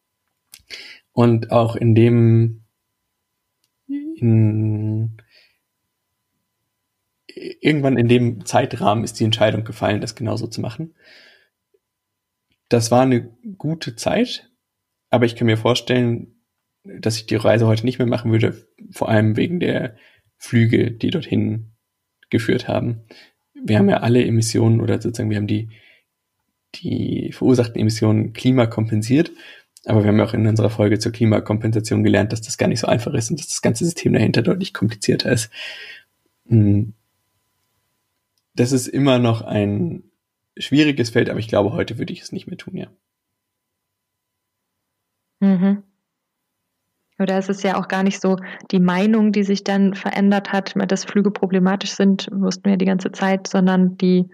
Und 1.14 1.52
auch 1.52 1.76
in 1.76 1.96
dem 1.96 2.64
in, 3.88 5.18
irgendwann 7.62 7.98
in 7.98 8.08
dem 8.08 8.46
Zeitrahmen 8.46 9.04
ist 9.04 9.20
die 9.20 9.24
Entscheidung 9.24 9.64
gefallen, 9.64 10.02
das 10.02 10.16
genauso 10.16 10.48
zu 10.48 10.62
machen. 10.62 10.96
Das 12.70 12.92
war 12.92 13.02
eine 13.02 13.30
gute 13.58 13.96
Zeit, 13.96 14.52
aber 15.10 15.26
ich 15.26 15.36
kann 15.36 15.46
mir 15.46 15.58
vorstellen, 15.58 16.44
dass 16.84 17.18
ich 17.18 17.26
die 17.26 17.36
Reise 17.36 17.68
heute 17.68 17.86
nicht 17.86 18.00
mehr 18.00 18.08
machen 18.08 18.32
würde, 18.32 18.68
vor 18.92 19.10
allem 19.10 19.38
wegen 19.38 19.60
der 19.60 19.96
Flüge, 20.38 20.92
die 20.92 21.10
dorthin 21.10 21.77
geführt 22.30 22.68
haben. 22.68 23.02
Wir 23.54 23.80
haben 23.80 23.90
ja 23.90 23.98
alle 23.98 24.24
Emissionen 24.24 24.82
oder 24.82 25.02
sozusagen 25.02 25.30
wir 25.30 25.38
haben 25.38 25.48
die, 25.48 25.70
die 26.76 27.32
verursachten 27.32 27.80
Emissionen 27.80 28.34
klimakompensiert, 28.34 29.32
aber 29.86 30.04
wir 30.04 30.10
haben 30.10 30.20
ja 30.20 30.26
auch 30.26 30.34
in 30.34 30.46
unserer 30.46 30.70
Folge 30.70 31.00
zur 31.00 31.12
Klimakompensation 31.12 32.04
gelernt, 32.04 32.32
dass 32.34 32.42
das 32.42 32.58
gar 32.58 32.68
nicht 32.68 32.82
so 32.82 32.88
einfach 32.88 33.14
ist 33.14 33.32
und 33.32 33.40
dass 33.40 33.48
das 33.48 33.62
ganze 33.62 33.86
System 33.86 34.14
dahinter 34.14 34.42
deutlich 34.42 34.74
komplizierter 34.74 35.32
ist. 35.32 35.50
Hm. 36.48 36.94
Das 38.54 38.72
ist 38.72 38.88
immer 38.88 39.20
noch 39.20 39.42
ein 39.42 40.04
schwieriges 40.58 41.12
Feld, 41.12 41.30
aber 41.30 41.40
ich 41.40 41.48
glaube, 41.48 41.74
heute 41.74 41.98
würde 41.98 42.14
ich 42.14 42.22
es 42.22 42.32
nicht 42.32 42.48
mehr 42.48 42.58
tun, 42.58 42.76
ja. 42.76 42.88
Mhm. 45.40 45.84
Oder 47.20 47.40
ist 47.40 47.50
es 47.50 47.64
ja 47.64 47.78
auch 47.78 47.88
gar 47.88 48.04
nicht 48.04 48.22
so 48.22 48.38
die 48.72 48.80
Meinung, 48.80 49.32
die 49.32 49.44
sich 49.44 49.64
dann 49.64 49.96
verändert 49.96 50.52
hat, 50.52 50.74
dass 50.88 51.06
Flüge 51.06 51.32
problematisch 51.32 51.92
sind, 51.92 52.30
wussten 52.32 52.70
wir 52.70 52.78
die 52.78 52.86
ganze 52.86 53.12
Zeit, 53.12 53.48
sondern 53.48 53.98
die, 53.98 54.30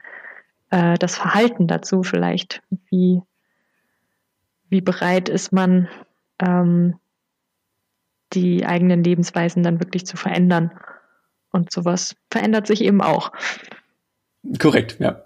äh, 0.69 0.97
das 0.97 1.15
Verhalten 1.15 1.67
dazu 1.67 2.03
vielleicht. 2.03 2.61
Wie, 2.89 3.21
wie 4.69 4.81
bereit 4.81 5.29
ist 5.29 5.53
man, 5.53 5.87
ähm, 6.39 6.95
die 8.33 8.65
eigenen 8.65 9.03
Lebensweisen 9.03 9.63
dann 9.63 9.79
wirklich 9.79 10.05
zu 10.05 10.17
verändern? 10.17 10.71
Und 11.51 11.71
sowas 11.71 12.15
verändert 12.31 12.67
sich 12.67 12.81
eben 12.81 13.01
auch. 13.01 13.31
Korrekt, 14.59 14.97
ja. 14.99 15.23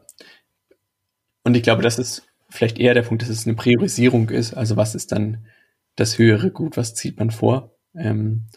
Und 1.44 1.56
ich 1.56 1.64
glaube, 1.64 1.82
das 1.82 1.98
ist 1.98 2.28
vielleicht 2.50 2.78
eher 2.78 2.94
der 2.94 3.04
Punkt, 3.04 3.24
dass 3.24 3.30
es 3.30 3.48
eine 3.48 3.56
Priorisierung 3.56 4.30
ist. 4.30 4.54
Also 4.54 4.76
was 4.76 4.94
ist 4.94 5.12
dann 5.12 5.46
das 5.98 6.18
höhere 6.18 6.52
Gut, 6.52 6.78
was 6.78 6.96
zieht 6.96 7.20
man 7.20 7.32
vor? 7.32 7.76
Ähm, 7.94 8.48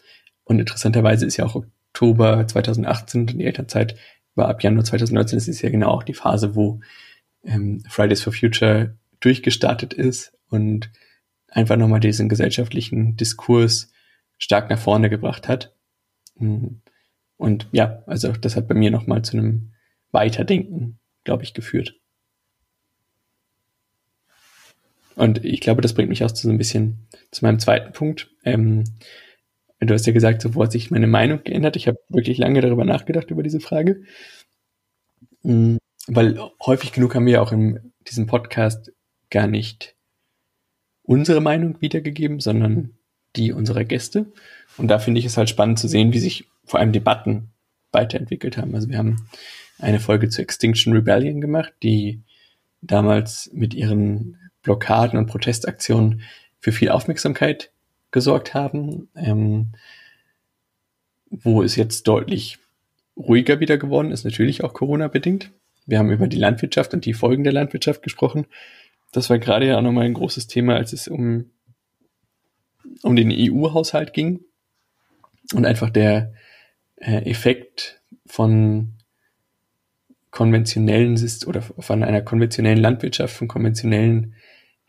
und 0.45 0.59
interessanterweise 0.59 1.25
ist 1.25 1.37
ja 1.37 1.45
auch 1.45 1.55
Oktober 1.55 2.47
2018 2.47 3.27
die 3.27 3.43
Elternzeit 3.43 3.97
war 4.35 4.47
ab 4.47 4.63
Januar 4.63 4.85
2019. 4.85 5.37
Das 5.37 5.47
ist 5.47 5.61
ja 5.61 5.69
genau 5.69 5.89
auch 5.89 6.03
die 6.03 6.13
Phase, 6.13 6.55
wo 6.55 6.79
ähm, 7.43 7.83
Fridays 7.89 8.21
for 8.21 8.31
Future 8.31 8.97
durchgestartet 9.19 9.93
ist 9.93 10.33
und 10.49 10.91
einfach 11.47 11.75
nochmal 11.75 11.99
diesen 11.99 12.29
gesellschaftlichen 12.29 13.17
Diskurs 13.17 13.91
stark 14.37 14.69
nach 14.69 14.79
vorne 14.79 15.09
gebracht 15.09 15.47
hat. 15.47 15.75
Mhm. 16.35 16.81
Und 17.37 17.67
ja, 17.71 18.03
also 18.05 18.31
das 18.31 18.55
hat 18.55 18.67
bei 18.67 18.75
mir 18.75 18.91
nochmal 18.91 19.23
zu 19.23 19.37
einem 19.37 19.73
Weiterdenken, 20.11 20.99
glaube 21.23 21.43
ich, 21.43 21.53
geführt. 21.53 21.99
Und 25.15 25.43
ich 25.43 25.61
glaube, 25.61 25.81
das 25.81 25.93
bringt 25.93 26.09
mich 26.09 26.23
auch 26.23 26.31
zu 26.31 26.47
so 26.47 26.49
ein 26.49 26.57
bisschen 26.57 27.07
zu 27.31 27.45
meinem 27.45 27.59
zweiten 27.59 27.93
Punkt. 27.93 28.29
Ähm, 28.43 28.83
du 29.79 29.93
hast 29.93 30.05
ja 30.05 30.13
gesagt, 30.13 30.41
so 30.41 30.55
wo 30.55 30.63
hat 30.63 30.71
sich 30.71 30.91
meine 30.91 31.07
Meinung 31.07 31.43
geändert. 31.43 31.75
Ich 31.75 31.87
habe 31.87 31.97
wirklich 32.09 32.37
lange 32.37 32.61
darüber 32.61 32.85
nachgedacht, 32.85 33.31
über 33.31 33.43
diese 33.43 33.59
Frage. 33.59 34.03
Mhm, 35.43 35.77
weil 36.07 36.39
häufig 36.65 36.91
genug 36.91 37.15
haben 37.15 37.25
wir 37.25 37.41
auch 37.41 37.51
in 37.51 37.93
diesem 38.07 38.27
Podcast 38.27 38.91
gar 39.29 39.47
nicht 39.47 39.95
unsere 41.03 41.41
Meinung 41.41 41.81
wiedergegeben, 41.81 42.39
sondern 42.39 42.97
die 43.35 43.51
unserer 43.51 43.83
Gäste. 43.83 44.31
Und 44.77 44.87
da 44.87 44.99
finde 44.99 45.19
ich 45.19 45.25
es 45.25 45.37
halt 45.37 45.49
spannend 45.49 45.79
zu 45.79 45.87
sehen, 45.87 46.13
wie 46.13 46.19
sich 46.19 46.45
vor 46.65 46.79
allem 46.79 46.91
Debatten 46.91 47.49
weiterentwickelt 47.91 48.57
haben. 48.57 48.75
Also 48.75 48.89
wir 48.89 48.97
haben 48.97 49.27
eine 49.79 49.99
Folge 49.99 50.29
zu 50.29 50.41
Extinction 50.41 50.93
Rebellion 50.93 51.41
gemacht, 51.41 51.73
die 51.83 52.21
damals 52.81 53.49
mit 53.53 53.73
ihren 53.73 54.37
Blockaden 54.63 55.17
und 55.17 55.27
Protestaktionen 55.27 56.21
für 56.59 56.71
viel 56.71 56.89
Aufmerksamkeit 56.89 57.71
gesorgt 58.11 58.53
haben, 58.53 59.09
ähm, 59.15 59.71
wo 61.29 61.63
es 61.63 61.75
jetzt 61.75 62.07
deutlich 62.07 62.59
ruhiger 63.17 63.59
wieder 63.59 63.77
geworden 63.77 64.11
ist, 64.11 64.23
natürlich 64.23 64.63
auch 64.63 64.73
Corona-bedingt. 64.73 65.51
Wir 65.85 65.99
haben 65.99 66.11
über 66.11 66.27
die 66.27 66.37
Landwirtschaft 66.37 66.93
und 66.93 67.05
die 67.05 67.13
Folgen 67.13 67.43
der 67.43 67.53
Landwirtschaft 67.53 68.03
gesprochen. 68.03 68.45
Das 69.11 69.29
war 69.29 69.39
gerade 69.39 69.67
ja 69.67 69.77
auch 69.77 69.81
nochmal 69.81 70.05
ein 70.05 70.13
großes 70.13 70.47
Thema, 70.47 70.75
als 70.75 70.93
es 70.93 71.07
um, 71.07 71.49
um 73.01 73.15
den 73.15 73.31
EU-Haushalt 73.31 74.13
ging 74.13 74.41
und 75.53 75.65
einfach 75.65 75.89
der 75.89 76.33
äh, 76.97 77.29
Effekt 77.29 78.01
von 78.25 78.93
konventionellen 80.29 81.19
oder 81.45 81.61
von 81.61 82.03
einer 82.03 82.21
konventionellen 82.21 82.79
Landwirtschaft, 82.79 83.35
von 83.35 83.47
konventionellen 83.47 84.35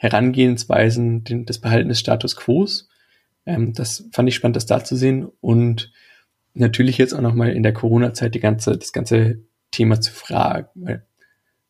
Herangehensweisen 0.02 1.22
den, 1.22 1.46
des 1.46 1.60
Behalten 1.60 1.88
des 1.88 2.00
Status 2.00 2.34
Quo. 2.34 2.66
Ähm, 3.46 3.72
das 3.72 4.08
fand 4.10 4.28
ich 4.28 4.34
spannend, 4.34 4.56
das 4.56 4.66
da 4.66 4.82
zu 4.82 4.96
sehen 4.96 5.28
und 5.40 5.92
natürlich 6.54 6.98
jetzt 6.98 7.14
auch 7.14 7.20
nochmal 7.20 7.50
in 7.50 7.62
der 7.62 7.72
Corona-Zeit 7.72 8.34
die 8.34 8.40
ganze, 8.40 8.76
das 8.76 8.92
ganze 8.92 9.44
Thema 9.70 10.00
zu 10.00 10.12
fragen. 10.12 11.02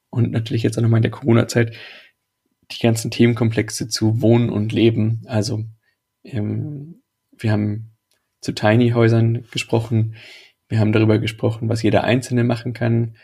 Und 0.08 0.32
natürlich 0.32 0.62
jetzt 0.62 0.78
auch 0.78 0.82
nochmal 0.82 0.98
in 0.98 1.02
der 1.02 1.10
Corona-Zeit 1.10 1.76
die 2.70 2.80
ganzen 2.80 3.10
Themenkomplexe 3.10 3.88
zu 3.88 4.22
Wohnen 4.22 4.48
und 4.48 4.72
Leben. 4.72 5.24
Also 5.26 5.64
ähm, 6.24 7.02
wir 7.36 7.52
haben 7.52 7.90
zu 8.40 8.52
Tiny-Häusern 8.52 9.44
gesprochen, 9.50 10.14
wir 10.70 10.80
haben 10.80 10.92
darüber 10.92 11.18
gesprochen, 11.18 11.68
was 11.68 11.82
jeder 11.82 12.04
Einzelne 12.04 12.44
machen 12.44 12.72
kann, 12.72 13.16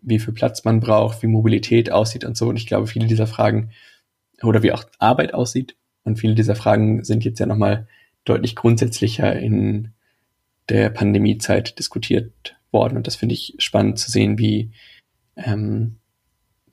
wie 0.00 0.18
viel 0.18 0.32
Platz 0.32 0.64
man 0.64 0.80
braucht, 0.80 1.22
wie 1.22 1.26
Mobilität 1.26 1.92
aussieht 1.92 2.24
und 2.24 2.38
so. 2.38 2.48
Und 2.48 2.56
ich 2.56 2.66
glaube, 2.66 2.86
viele 2.86 3.06
dieser 3.06 3.26
Fragen 3.26 3.70
oder 4.42 4.62
wie 4.62 4.72
auch 4.72 4.84
Arbeit 4.98 5.34
aussieht 5.34 5.76
und 6.04 6.18
viele 6.18 6.34
dieser 6.34 6.54
Fragen 6.54 7.04
sind 7.04 7.24
jetzt 7.24 7.40
ja 7.40 7.46
nochmal 7.46 7.88
deutlich 8.24 8.56
grundsätzlicher 8.56 9.34
in 9.38 9.92
der 10.68 10.90
Pandemiezeit 10.90 11.78
diskutiert 11.78 12.56
worden. 12.72 12.96
Und 12.96 13.06
das 13.06 13.16
finde 13.16 13.34
ich 13.34 13.54
spannend 13.58 13.98
zu 13.98 14.10
sehen, 14.10 14.38
wie 14.38 14.72
ähm, 15.36 15.96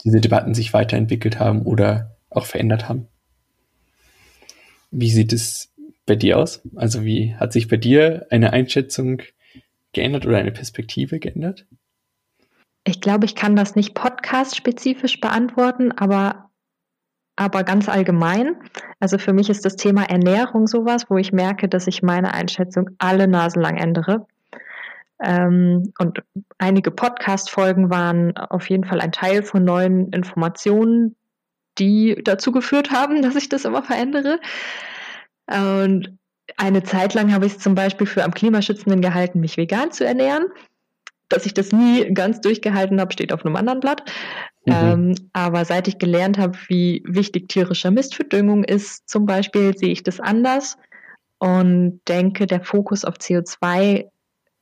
diese 0.03 0.20
Debatten 0.20 0.53
sich 0.53 0.74
weiterentwickelt 0.74 1.39
haben 1.39 1.63
oder 1.63 2.17
auch 2.29 2.46
verändert 2.46 2.89
haben. 2.89 3.08
Wie 4.91 5.10
sieht 5.10 5.34
es 5.34 5.72
bei 6.05 6.15
dir 6.15 6.38
aus? 6.38 6.62
Also 6.75 7.03
wie 7.03 7.36
hat 7.36 7.53
sich 7.53 7.67
bei 7.67 7.77
dir 7.77 8.27
eine 8.29 8.53
Einschätzung 8.53 9.22
geändert 9.93 10.25
oder 10.25 10.38
eine 10.38 10.51
Perspektive 10.51 11.20
geändert? 11.20 11.65
Ich 12.84 13.00
glaube, 13.00 13.25
ich 13.25 13.36
kann 13.36 13.55
das 13.55 13.75
nicht 13.75 13.93
podcast-spezifisch 13.93 15.22
beantworten, 15.22 15.91
aber, 15.93 16.50
aber 17.36 17.63
ganz 17.63 17.90
allgemein. 17.90 18.56
Also 19.00 19.18
für 19.18 19.34
mich 19.34 19.50
ist 19.50 19.66
das 19.66 19.75
Thema 19.75 20.04
Ernährung 20.04 20.68
sowas, 20.68 21.06
wo 21.10 21.18
ich 21.18 21.34
merke, 21.34 21.68
dass 21.68 21.88
ich 21.88 22.04
meine 22.04 22.34
Einschätzung 22.34 22.92
alle 23.00 23.28
Nasen 23.28 23.62
lang 23.62 23.78
ändere. 23.78 24.28
Ähm, 25.22 25.94
und 26.00 26.22
einige 26.58 26.92
Podcast-Folgen 26.92 27.90
waren 27.90 28.36
auf 28.38 28.70
jeden 28.70 28.84
Fall 28.84 29.02
ein 29.02 29.12
Teil 29.12 29.44
von 29.44 29.63
neuen 29.63 30.12
Informationen, 30.12 31.16
die 31.80 32.20
dazu 32.24 32.52
geführt 32.52 32.92
haben, 32.92 33.22
dass 33.24 33.36
ich 33.36 33.50
das 33.50 33.66
immer 33.66 33.84
verändere. 33.84 34.40
Und 35.48 36.18
eine 36.58 36.84
Zeit 36.84 37.13
lang 37.13 37.34
habe 37.34 37.46
ich 37.46 37.54
es 37.54 37.60
zum 37.60 37.74
Beispiel 37.74 38.06
für 38.08 38.24
am 38.24 38.34
klimaschützenden 38.34 39.02
gehalten, 39.02 39.40
mich 39.40 39.58
vegan 39.58 39.92
zu 39.92 40.06
ernähren. 40.06 40.46
Dass 41.30 41.46
ich 41.46 41.54
das 41.54 41.72
nie 41.72 42.13
ganz 42.13 42.42
durchgehalten 42.42 43.00
habe, 43.00 43.12
steht 43.12 43.34
auf 43.34 43.46
einem 43.46 43.56
anderen 43.56 43.80
Blatt. 43.80 44.04
Mhm. 44.65 44.74
Ähm, 44.74 45.15
aber 45.34 45.65
seit 45.65 45.88
ich 45.88 45.98
gelernt 45.98 46.38
habe, 46.38 46.58
wie 46.67 47.03
wichtig 47.05 47.50
tierischer 47.50 47.91
Mist 47.91 48.15
für 48.15 48.24
Düngung 48.24 48.63
ist, 48.63 49.10
zum 49.10 49.25
Beispiel, 49.25 49.77
sehe 49.77 49.91
ich 49.91 50.03
das 50.03 50.20
anders 50.20 50.77
und 51.39 52.00
denke, 52.08 52.48
der 52.48 52.62
Fokus 52.62 53.03
auf 53.03 53.15
CO2 53.15 54.05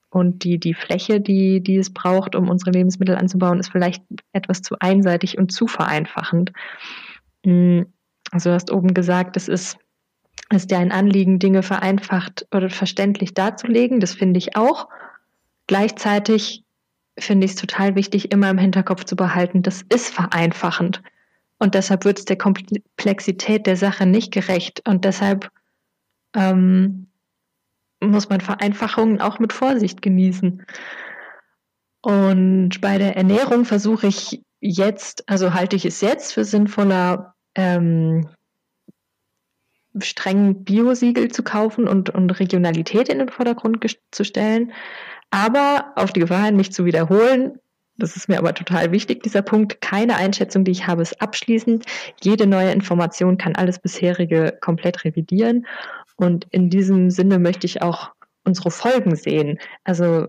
und 0.10 0.44
die, 0.44 0.60
die 0.60 0.74
Fläche, 0.74 1.22
die, 1.22 1.62
die 1.62 1.78
es 1.78 1.94
braucht, 1.94 2.36
um 2.36 2.50
unsere 2.50 2.72
Lebensmittel 2.72 3.16
anzubauen, 3.16 3.60
ist 3.60 3.72
vielleicht 3.72 4.04
etwas 4.34 4.62
zu 4.62 4.76
einseitig 4.80 5.38
und 5.38 5.52
zu 5.52 5.68
vereinfachend. 5.68 6.52
Hm, 7.46 7.86
also 8.32 8.50
du 8.50 8.56
hast 8.56 8.72
oben 8.72 8.94
gesagt, 8.94 9.38
es 9.38 9.48
ist, 9.48 9.78
ist 10.52 10.72
dir 10.72 10.80
ein 10.80 10.92
Anliegen, 10.92 11.40
Dinge 11.40 11.64
vereinfacht 11.64 12.48
oder 12.54 12.70
verständlich 12.70 13.34
darzulegen. 13.34 14.00
Das 14.00 14.14
finde 14.14 14.40
ich 14.40 14.58
auch. 14.58 14.90
Gleichzeitig 15.68 16.61
finde 17.24 17.46
ich 17.46 17.52
es 17.52 17.58
total 17.58 17.96
wichtig, 17.96 18.32
immer 18.32 18.50
im 18.50 18.58
Hinterkopf 18.58 19.04
zu 19.06 19.16
behalten, 19.16 19.62
das 19.62 19.84
ist 19.90 20.14
vereinfachend. 20.14 21.02
Und 21.60 21.76
deshalb 21.76 22.06
wird 22.06 22.20
es 22.20 22.26
der 22.26 22.38
Komplexität 22.38 23.68
der 23.68 23.78
Sache 23.78 24.06
nicht 24.06 24.34
gerecht. 24.34 24.82
Und 24.88 25.06
deshalb 25.06 25.52
ähm, 26.36 27.08
muss 28.00 28.30
man 28.30 28.42
Vereinfachungen 28.42 29.22
auch 29.22 29.40
mit 29.40 29.54
Vorsicht 29.54 30.02
genießen. 30.02 30.66
Und 32.02 32.82
bei 32.82 32.98
der 32.98 33.16
Ernährung 33.16 33.66
versuche 33.66 34.08
ich 34.08 34.42
jetzt, 34.60 35.30
also 35.30 35.54
halte 35.54 35.76
ich 35.76 35.86
es 35.86 36.02
jetzt 36.02 36.34
für 36.34 36.44
sinnvoller, 36.44 37.36
ähm, 37.54 38.28
streng 40.00 40.64
Biosiegel 40.64 41.32
zu 41.32 41.44
kaufen 41.44 41.88
und, 41.88 42.10
und 42.10 42.32
Regionalität 42.40 43.10
in 43.10 43.20
den 43.20 43.30
Vordergrund 43.30 43.86
zu 44.12 44.24
stellen. 44.24 44.72
Aber 45.32 45.94
auf 45.96 46.14
die 46.14 46.20
Gefahr 46.20 46.52
nicht 46.52 46.74
zu 46.74 46.86
wiederholen, 46.86 47.58
das 47.98 48.16
ist 48.16 48.30
mir 48.30 48.38
aber 48.38 48.54
total 48.54 48.92
wichtig, 48.92 49.24
dieser 49.24 49.42
Punkt. 49.42 49.82
Keine 49.82 50.16
Einschätzung, 50.16 50.64
die 50.64 50.72
ich 50.72 50.88
habe, 50.88 51.02
ist 51.02 51.22
abschließend. 51.22 51.86
Jede 52.22 52.48
neue 52.48 52.72
Information 52.72 53.38
kann 53.38 53.56
alles 53.56 53.80
bisherige 53.80 54.58
komplett 54.60 55.04
revidieren. 55.04 55.68
Und 56.16 56.48
in 56.52 56.70
diesem 56.70 57.10
Sinne 57.10 57.40
möchte 57.40 57.66
ich 57.66 57.82
auch 57.82 58.12
unsere 58.44 58.72
Folgen 58.72 59.16
sehen. 59.16 59.60
Also 59.84 60.28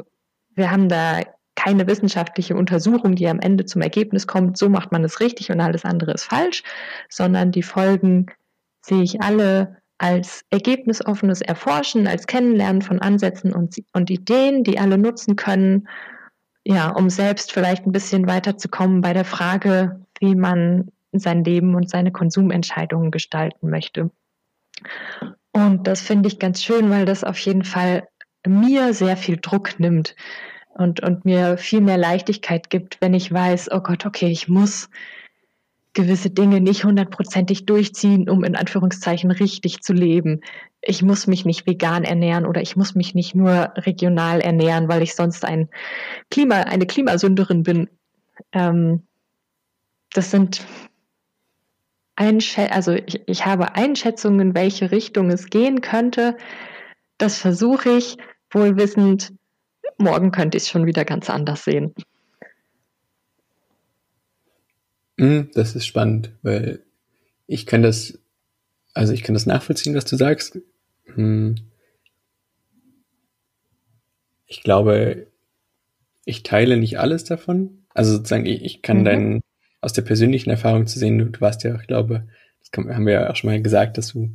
wir 0.54 0.70
haben 0.70 0.88
da 0.88 1.22
keine 1.54 1.86
wissenschaftliche 1.86 2.56
Untersuchung, 2.56 3.14
die 3.14 3.28
am 3.28 3.40
Ende 3.40 3.64
zum 3.64 3.82
Ergebnis 3.82 4.26
kommt, 4.26 4.56
so 4.56 4.68
macht 4.68 4.92
man 4.92 5.04
es 5.04 5.20
richtig 5.20 5.50
und 5.50 5.60
alles 5.60 5.84
andere 5.84 6.12
ist 6.12 6.24
falsch, 6.24 6.62
sondern 7.08 7.52
die 7.52 7.62
Folgen 7.62 8.26
sehe 8.80 9.02
ich 9.02 9.20
alle 9.20 9.81
als 10.02 10.44
ergebnisoffenes 10.50 11.42
Erforschen, 11.42 12.08
als 12.08 12.26
Kennenlernen 12.26 12.82
von 12.82 12.98
Ansätzen 12.98 13.52
und, 13.52 13.76
und 13.92 14.10
Ideen, 14.10 14.64
die 14.64 14.80
alle 14.80 14.98
nutzen 14.98 15.36
können, 15.36 15.86
ja, 16.64 16.90
um 16.90 17.08
selbst 17.08 17.52
vielleicht 17.52 17.86
ein 17.86 17.92
bisschen 17.92 18.26
weiterzukommen 18.26 19.00
bei 19.00 19.12
der 19.12 19.24
Frage, 19.24 20.04
wie 20.18 20.34
man 20.34 20.90
sein 21.12 21.44
Leben 21.44 21.76
und 21.76 21.88
seine 21.88 22.10
Konsumentscheidungen 22.10 23.12
gestalten 23.12 23.70
möchte. 23.70 24.10
Und 25.52 25.86
das 25.86 26.00
finde 26.00 26.28
ich 26.28 26.40
ganz 26.40 26.64
schön, 26.64 26.90
weil 26.90 27.04
das 27.04 27.22
auf 27.22 27.38
jeden 27.38 27.64
Fall 27.64 28.08
mir 28.44 28.94
sehr 28.94 29.16
viel 29.16 29.36
Druck 29.40 29.78
nimmt 29.78 30.16
und, 30.74 31.00
und 31.00 31.24
mir 31.24 31.58
viel 31.58 31.80
mehr 31.80 31.98
Leichtigkeit 31.98 32.70
gibt, 32.70 33.00
wenn 33.00 33.14
ich 33.14 33.30
weiß, 33.30 33.70
oh 33.70 33.80
Gott, 33.80 34.04
okay, 34.04 34.32
ich 34.32 34.48
muss 34.48 34.90
gewisse 35.94 36.30
Dinge 36.30 36.60
nicht 36.60 36.84
hundertprozentig 36.84 37.66
durchziehen, 37.66 38.28
um 38.28 38.44
in 38.44 38.56
Anführungszeichen 38.56 39.30
richtig 39.30 39.82
zu 39.82 39.92
leben. 39.92 40.40
Ich 40.80 41.02
muss 41.02 41.26
mich 41.26 41.44
nicht 41.44 41.66
vegan 41.66 42.04
ernähren 42.04 42.46
oder 42.46 42.62
ich 42.62 42.76
muss 42.76 42.94
mich 42.94 43.14
nicht 43.14 43.34
nur 43.34 43.72
regional 43.76 44.40
ernähren, 44.40 44.88
weil 44.88 45.02
ich 45.02 45.14
sonst 45.14 45.44
ein 45.44 45.68
Klima, 46.30 46.56
eine 46.62 46.86
Klimasünderin 46.86 47.62
bin. 47.62 47.88
Ähm, 48.52 49.02
das 50.12 50.30
sind 50.30 50.64
Einschä 52.16 52.68
also 52.70 52.92
ich, 52.92 53.22
ich 53.26 53.46
habe 53.46 53.74
Einschätzungen, 53.74 54.40
in 54.40 54.54
welche 54.54 54.90
Richtung 54.90 55.30
es 55.30 55.50
gehen 55.50 55.80
könnte. 55.80 56.36
Das 57.18 57.38
versuche 57.38 57.90
ich, 57.90 58.16
wohl 58.50 58.76
wissend, 58.76 59.32
morgen 59.98 60.30
könnte 60.30 60.56
ich 60.56 60.64
es 60.64 60.70
schon 60.70 60.86
wieder 60.86 61.04
ganz 61.04 61.30
anders 61.30 61.64
sehen. 61.64 61.94
Das 65.16 65.76
ist 65.76 65.86
spannend, 65.86 66.32
weil 66.42 66.82
ich 67.46 67.66
kann 67.66 67.82
das, 67.82 68.18
also 68.94 69.12
ich 69.12 69.22
kann 69.22 69.34
das 69.34 69.46
nachvollziehen, 69.46 69.94
was 69.94 70.04
du 70.04 70.16
sagst. 70.16 70.58
Hm. 71.14 71.56
Ich 74.46 74.62
glaube, 74.62 75.26
ich 76.24 76.42
teile 76.42 76.76
nicht 76.76 76.98
alles 76.98 77.24
davon. 77.24 77.84
Also 77.94 78.12
sozusagen, 78.12 78.46
ich, 78.46 78.62
ich 78.62 78.82
kann 78.82 79.00
mhm. 79.00 79.04
deinen 79.04 79.40
aus 79.80 79.92
der 79.92 80.02
persönlichen 80.02 80.50
Erfahrung 80.50 80.86
zu 80.86 80.98
sehen, 80.98 81.18
du, 81.18 81.26
du 81.26 81.40
warst 81.40 81.64
ja, 81.64 81.74
ich 81.74 81.86
glaube, 81.86 82.28
das 82.60 82.70
kann, 82.70 82.94
haben 82.94 83.06
wir 83.06 83.12
ja 83.14 83.30
auch 83.30 83.36
schon 83.36 83.50
mal 83.50 83.60
gesagt, 83.60 83.98
dass 83.98 84.12
du 84.12 84.32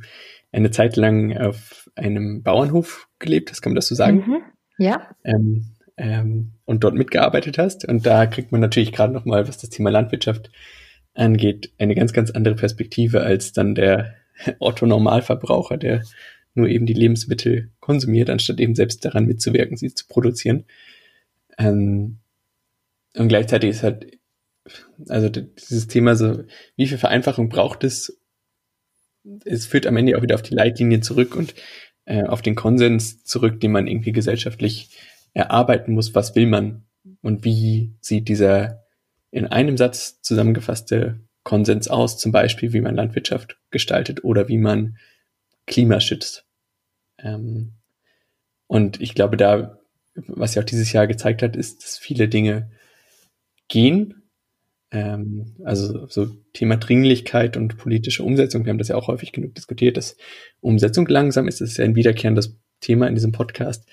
eine 0.52 0.70
Zeit 0.70 0.96
lang 0.96 1.36
auf 1.36 1.90
einem 1.94 2.42
Bauernhof 2.42 3.08
gelebt 3.18 3.50
hast, 3.50 3.62
kann 3.62 3.72
man 3.72 3.76
das 3.76 3.88
so 3.88 3.94
sagen? 3.94 4.24
Mhm, 4.26 4.42
ja. 4.78 5.08
Ähm, 5.24 5.74
ähm, 5.98 6.52
und 6.64 6.84
dort 6.84 6.94
mitgearbeitet 6.94 7.58
hast. 7.58 7.84
Und 7.86 8.06
da 8.06 8.26
kriegt 8.26 8.52
man 8.52 8.60
natürlich 8.60 8.92
gerade 8.92 9.12
nochmal, 9.12 9.48
was 9.48 9.58
das 9.58 9.70
Thema 9.70 9.90
Landwirtschaft 9.90 10.50
angeht, 11.14 11.72
eine 11.78 11.94
ganz, 11.94 12.12
ganz 12.12 12.30
andere 12.30 12.54
Perspektive 12.54 13.22
als 13.22 13.52
dann 13.52 13.74
der 13.74 14.14
Otto-Normalverbraucher, 14.60 15.76
der 15.76 16.04
nur 16.54 16.68
eben 16.68 16.86
die 16.86 16.94
Lebensmittel 16.94 17.70
konsumiert, 17.80 18.30
anstatt 18.30 18.60
eben 18.60 18.74
selbst 18.74 19.04
daran 19.04 19.26
mitzuwirken, 19.26 19.76
sie 19.76 19.92
zu 19.92 20.06
produzieren. 20.06 20.64
Ähm, 21.58 22.18
und 23.14 23.28
gleichzeitig 23.28 23.70
ist 23.70 23.82
halt 23.82 24.18
also 25.08 25.28
dieses 25.28 25.86
Thema 25.86 26.14
so, 26.14 26.44
wie 26.76 26.86
viel 26.86 26.98
Vereinfachung 26.98 27.48
braucht 27.48 27.84
es? 27.84 28.20
Es 29.44 29.66
führt 29.66 29.86
am 29.86 29.96
Ende 29.96 30.16
auch 30.16 30.22
wieder 30.22 30.34
auf 30.34 30.42
die 30.42 30.54
Leitlinien 30.54 31.02
zurück 31.02 31.34
und 31.34 31.54
äh, 32.04 32.24
auf 32.24 32.42
den 32.42 32.54
Konsens 32.54 33.24
zurück, 33.24 33.60
den 33.60 33.72
man 33.72 33.86
irgendwie 33.86 34.12
gesellschaftlich 34.12 34.90
erarbeiten 35.34 35.92
muss. 35.92 36.14
Was 36.14 36.34
will 36.34 36.46
man 36.46 36.84
und 37.22 37.44
wie 37.44 37.94
sieht 38.00 38.28
dieser 38.28 38.84
in 39.30 39.46
einem 39.46 39.76
Satz 39.76 40.20
zusammengefasste 40.22 41.20
Konsens 41.44 41.88
aus? 41.88 42.18
Zum 42.18 42.32
Beispiel, 42.32 42.72
wie 42.72 42.80
man 42.80 42.94
Landwirtschaft 42.94 43.58
gestaltet 43.70 44.24
oder 44.24 44.48
wie 44.48 44.58
man 44.58 44.96
Klima 45.66 46.00
schützt. 46.00 46.46
Ähm, 47.18 47.74
und 48.66 49.00
ich 49.00 49.14
glaube, 49.14 49.36
da, 49.36 49.78
was 50.14 50.54
ja 50.54 50.62
auch 50.62 50.66
dieses 50.66 50.92
Jahr 50.92 51.06
gezeigt 51.06 51.42
hat, 51.42 51.56
ist, 51.56 51.82
dass 51.82 51.98
viele 51.98 52.28
Dinge 52.28 52.70
gehen, 53.68 54.22
ähm, 54.90 55.56
also 55.64 56.06
so 56.06 56.26
Thema 56.52 56.76
Dringlichkeit 56.76 57.56
und 57.56 57.76
politische 57.76 58.22
Umsetzung, 58.22 58.64
wir 58.64 58.70
haben 58.70 58.78
das 58.78 58.88
ja 58.88 58.96
auch 58.96 59.08
häufig 59.08 59.32
genug 59.32 59.54
diskutiert, 59.54 59.96
dass 59.96 60.16
Umsetzung 60.60 61.06
langsam 61.06 61.48
ist, 61.48 61.60
das 61.60 61.70
ist 61.70 61.76
ja 61.78 61.84
ein 61.84 61.96
wiederkehrendes 61.96 62.56
Thema 62.80 63.06
in 63.06 63.14
diesem 63.14 63.32
Podcast. 63.32 63.88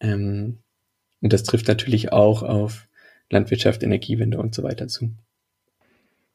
Ähm, 0.00 0.58
und 1.20 1.32
das 1.32 1.42
trifft 1.42 1.68
natürlich 1.68 2.12
auch 2.12 2.42
auf 2.42 2.88
Landwirtschaft, 3.30 3.82
Energiewende 3.82 4.38
und 4.38 4.54
so 4.54 4.62
weiter 4.62 4.88
zu. 4.88 5.10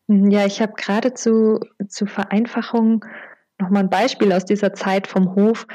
Ja, 0.07 0.45
ich 0.45 0.61
habe 0.61 0.73
gerade 0.73 1.13
zu, 1.13 1.59
zu 1.87 2.05
Vereinfachung 2.05 3.05
nochmal 3.59 3.83
ein 3.83 3.89
Beispiel 3.89 4.33
aus 4.33 4.45
dieser 4.45 4.73
Zeit 4.73 5.07
vom 5.07 5.35
Hof, 5.35 5.65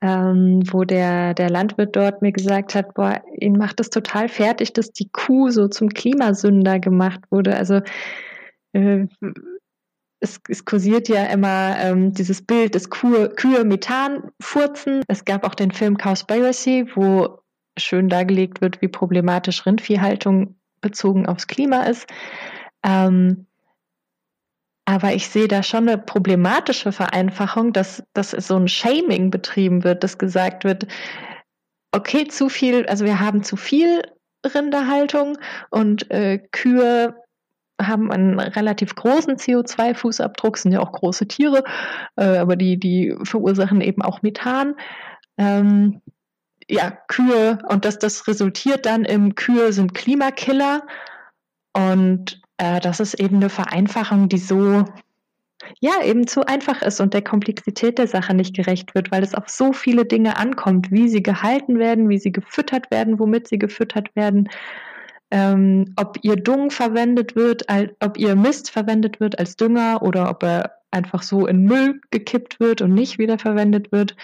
ähm, 0.00 0.62
wo 0.70 0.84
der, 0.84 1.34
der 1.34 1.50
Landwirt 1.50 1.96
dort 1.96 2.22
mir 2.22 2.32
gesagt 2.32 2.74
hat, 2.74 2.94
boah, 2.94 3.22
ihn 3.34 3.56
macht 3.56 3.80
es 3.80 3.90
total 3.90 4.28
fertig, 4.28 4.72
dass 4.72 4.92
die 4.92 5.08
Kuh 5.10 5.50
so 5.50 5.68
zum 5.68 5.88
Klimasünder 5.88 6.78
gemacht 6.78 7.20
wurde. 7.30 7.56
Also 7.56 7.80
äh, 8.74 9.06
es, 10.20 10.40
es 10.48 10.64
kursiert 10.64 11.08
ja 11.08 11.24
immer 11.24 11.76
ähm, 11.78 12.12
dieses 12.12 12.42
Bild 12.42 12.74
des 12.74 12.90
Kuh, 12.90 13.28
Kühe 13.36 13.64
Methan 13.64 14.30
furzen. 14.40 15.02
Es 15.08 15.24
gab 15.24 15.44
auch 15.44 15.54
den 15.54 15.70
Film 15.70 15.96
Cowspiracy, 15.96 16.90
wo 16.94 17.40
schön 17.78 18.08
dargelegt 18.08 18.60
wird, 18.60 18.82
wie 18.82 18.88
problematisch 18.88 19.66
Rindviehhaltung 19.66 20.56
bezogen 20.80 21.26
aufs 21.26 21.46
Klima 21.46 21.82
ist. 21.84 22.06
Ähm, 22.84 23.46
aber 24.84 25.12
ich 25.12 25.28
sehe 25.28 25.48
da 25.48 25.62
schon 25.62 25.88
eine 25.88 25.98
problematische 25.98 26.92
Vereinfachung, 26.92 27.74
dass, 27.74 28.02
dass 28.14 28.30
so 28.30 28.56
ein 28.56 28.68
Shaming 28.68 29.30
betrieben 29.30 29.84
wird, 29.84 30.02
dass 30.02 30.16
gesagt 30.16 30.64
wird, 30.64 30.86
okay, 31.92 32.26
zu 32.28 32.48
viel, 32.48 32.86
also 32.86 33.04
wir 33.04 33.20
haben 33.20 33.42
zu 33.42 33.56
viel 33.56 34.02
Rinderhaltung 34.46 35.36
und 35.70 36.10
äh, 36.10 36.38
Kühe 36.52 37.14
haben 37.80 38.10
einen 38.10 38.40
relativ 38.40 38.94
großen 38.94 39.36
CO2-Fußabdruck, 39.36 40.56
sind 40.56 40.72
ja 40.72 40.80
auch 40.80 40.92
große 40.92 41.28
Tiere, 41.28 41.64
äh, 42.16 42.38
aber 42.38 42.56
die, 42.56 42.78
die 42.78 43.14
verursachen 43.24 43.80
eben 43.80 44.02
auch 44.02 44.22
Methan. 44.22 44.74
Ähm, 45.36 46.00
ja, 46.68 46.90
Kühe 47.08 47.58
und 47.68 47.84
dass 47.84 47.98
das 47.98 48.26
resultiert 48.26 48.86
dann 48.86 49.04
im 49.04 49.34
Kühe 49.34 49.72
sind 49.72 49.94
Klimakiller 49.94 50.82
und 51.72 52.40
äh, 52.58 52.80
das 52.80 53.00
ist 53.00 53.14
eben 53.14 53.36
eine 53.36 53.48
Vereinfachung, 53.48 54.28
die 54.28 54.38
so 54.38 54.84
ja, 55.80 56.02
eben 56.04 56.26
zu 56.26 56.46
einfach 56.46 56.82
ist 56.82 57.00
und 57.00 57.14
der 57.14 57.22
Komplexität 57.22 57.98
der 57.98 58.06
Sache 58.06 58.34
nicht 58.34 58.54
gerecht 58.54 58.94
wird, 58.94 59.10
weil 59.10 59.22
es 59.22 59.34
auf 59.34 59.48
so 59.48 59.72
viele 59.72 60.04
Dinge 60.04 60.36
ankommt, 60.36 60.90
wie 60.90 61.08
sie 61.08 61.22
gehalten 61.22 61.78
werden, 61.78 62.08
wie 62.08 62.18
sie 62.18 62.32
gefüttert 62.32 62.90
werden, 62.90 63.18
womit 63.18 63.48
sie 63.48 63.58
gefüttert 63.58 64.14
werden, 64.14 64.48
ähm, 65.30 65.92
ob 65.96 66.18
ihr 66.22 66.36
Dung 66.36 66.70
verwendet 66.70 67.36
wird, 67.36 67.66
ob 68.00 68.16
ihr 68.16 68.34
Mist 68.34 68.70
verwendet 68.70 69.20
wird 69.20 69.38
als 69.38 69.56
Dünger 69.56 70.02
oder 70.02 70.30
ob 70.30 70.42
er 70.42 70.78
einfach 70.90 71.22
so 71.22 71.46
in 71.46 71.64
Müll 71.64 72.00
gekippt 72.10 72.60
wird 72.60 72.80
und 72.80 72.94
nicht 72.94 73.18
wieder 73.18 73.38
verwendet 73.38 73.92
wird. 73.92 74.16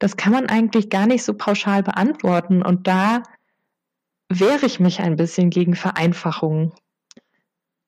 Das 0.00 0.16
kann 0.16 0.32
man 0.32 0.46
eigentlich 0.46 0.90
gar 0.90 1.06
nicht 1.06 1.22
so 1.22 1.34
pauschal 1.34 1.84
beantworten 1.84 2.62
und 2.62 2.88
da 2.88 3.22
wehre 4.28 4.66
ich 4.66 4.80
mich 4.80 5.00
ein 5.00 5.16
bisschen 5.16 5.50
gegen 5.50 5.76
Vereinfachungen 5.76 6.72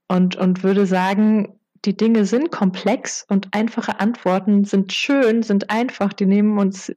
und, 0.08 0.36
und 0.36 0.62
würde 0.62 0.86
sagen, 0.86 1.58
die 1.84 1.96
Dinge 1.96 2.26
sind 2.26 2.52
komplex 2.52 3.24
und 3.28 3.48
einfache 3.52 3.98
Antworten 3.98 4.64
sind 4.64 4.92
schön, 4.92 5.42
sind 5.42 5.70
einfach, 5.70 6.12
die 6.12 6.26
nehmen 6.26 6.58
uns, 6.58 6.94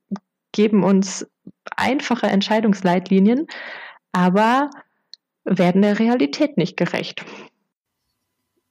geben 0.51 0.84
uns 0.84 1.25
einfache 1.75 2.28
Entscheidungsleitlinien, 2.28 3.47
aber 4.12 4.69
werden 5.45 5.82
der 5.82 5.97
Realität 5.97 6.58
nicht 6.58 6.75
gerecht. 6.75 7.25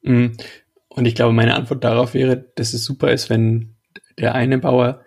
Mhm. 0.03 0.37
Und 0.89 1.07
ich 1.07 1.15
glaube, 1.15 1.33
meine 1.33 1.55
Antwort 1.55 1.83
darauf 1.83 2.15
wäre, 2.15 2.37
dass 2.55 2.75
es 2.75 2.85
super 2.85 3.13
ist, 3.13 3.31
wenn 3.31 3.75
der 4.19 4.35
eine 4.35 4.59
Bauer 4.59 5.04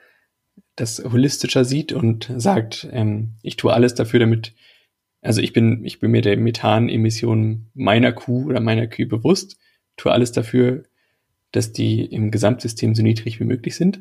das 0.77 1.03
holistischer 1.03 1.65
sieht 1.65 1.91
und 1.91 2.31
sagt, 2.37 2.87
ähm, 2.91 3.33
ich 3.41 3.57
tue 3.57 3.73
alles 3.73 3.95
dafür, 3.95 4.21
damit 4.21 4.53
also 5.21 5.41
ich 5.41 5.51
bin, 5.51 5.83
ich 5.83 5.99
bin 5.99 6.11
mir 6.11 6.21
der 6.21 6.37
Methanemission 6.37 7.69
meiner 7.73 8.13
Kuh 8.13 8.45
oder 8.45 8.61
meiner 8.61 8.87
Kühe 8.87 9.07
bewusst, 9.07 9.57
tue 9.97 10.11
alles 10.11 10.31
dafür, 10.31 10.83
dass 11.51 11.73
die 11.73 12.05
im 12.05 12.31
Gesamtsystem 12.31 12.95
so 12.95 13.01
niedrig 13.01 13.39
wie 13.39 13.45
möglich 13.45 13.75
sind. 13.75 13.99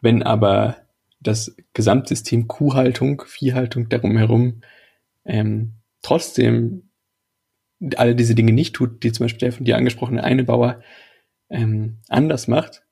Wenn 0.00 0.22
aber 0.22 0.76
das 1.20 1.56
Gesamtsystem 1.72 2.46
Kuhhaltung, 2.46 3.24
Viehhaltung 3.26 3.88
darum 3.88 4.16
herum 4.16 4.62
ähm, 5.24 5.74
trotzdem 6.02 6.90
alle 7.96 8.14
diese 8.14 8.34
Dinge 8.34 8.52
nicht 8.52 8.74
tut, 8.74 9.02
die 9.02 9.12
zum 9.12 9.24
Beispiel 9.24 9.40
der 9.40 9.52
von 9.52 9.64
dir 9.64 9.76
angesprochene 9.76 10.22
eine 10.22 10.44
Bauer 10.44 10.82
ähm, 11.48 11.98
anders 12.08 12.48
macht, 12.48 12.84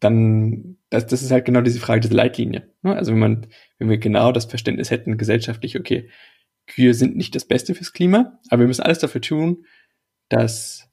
dann, 0.00 0.76
das, 0.94 1.06
das 1.06 1.22
ist 1.22 1.30
halt 1.30 1.44
genau 1.44 1.60
diese 1.60 1.80
Frage 1.80 2.00
diese 2.00 2.14
Leitlinie. 2.14 2.72
Ne? 2.82 2.94
Also 2.94 3.12
wenn 3.12 3.18
man, 3.18 3.46
wenn 3.78 3.90
wir 3.90 3.98
genau 3.98 4.32
das 4.32 4.44
Verständnis 4.44 4.90
hätten, 4.90 5.18
gesellschaftlich, 5.18 5.78
okay, 5.78 6.08
Kühe 6.66 6.94
sind 6.94 7.16
nicht 7.16 7.34
das 7.34 7.44
Beste 7.44 7.74
fürs 7.74 7.92
Klima, 7.92 8.38
aber 8.48 8.60
wir 8.60 8.68
müssen 8.68 8.82
alles 8.82 9.00
dafür 9.00 9.20
tun, 9.20 9.66
dass 10.28 10.88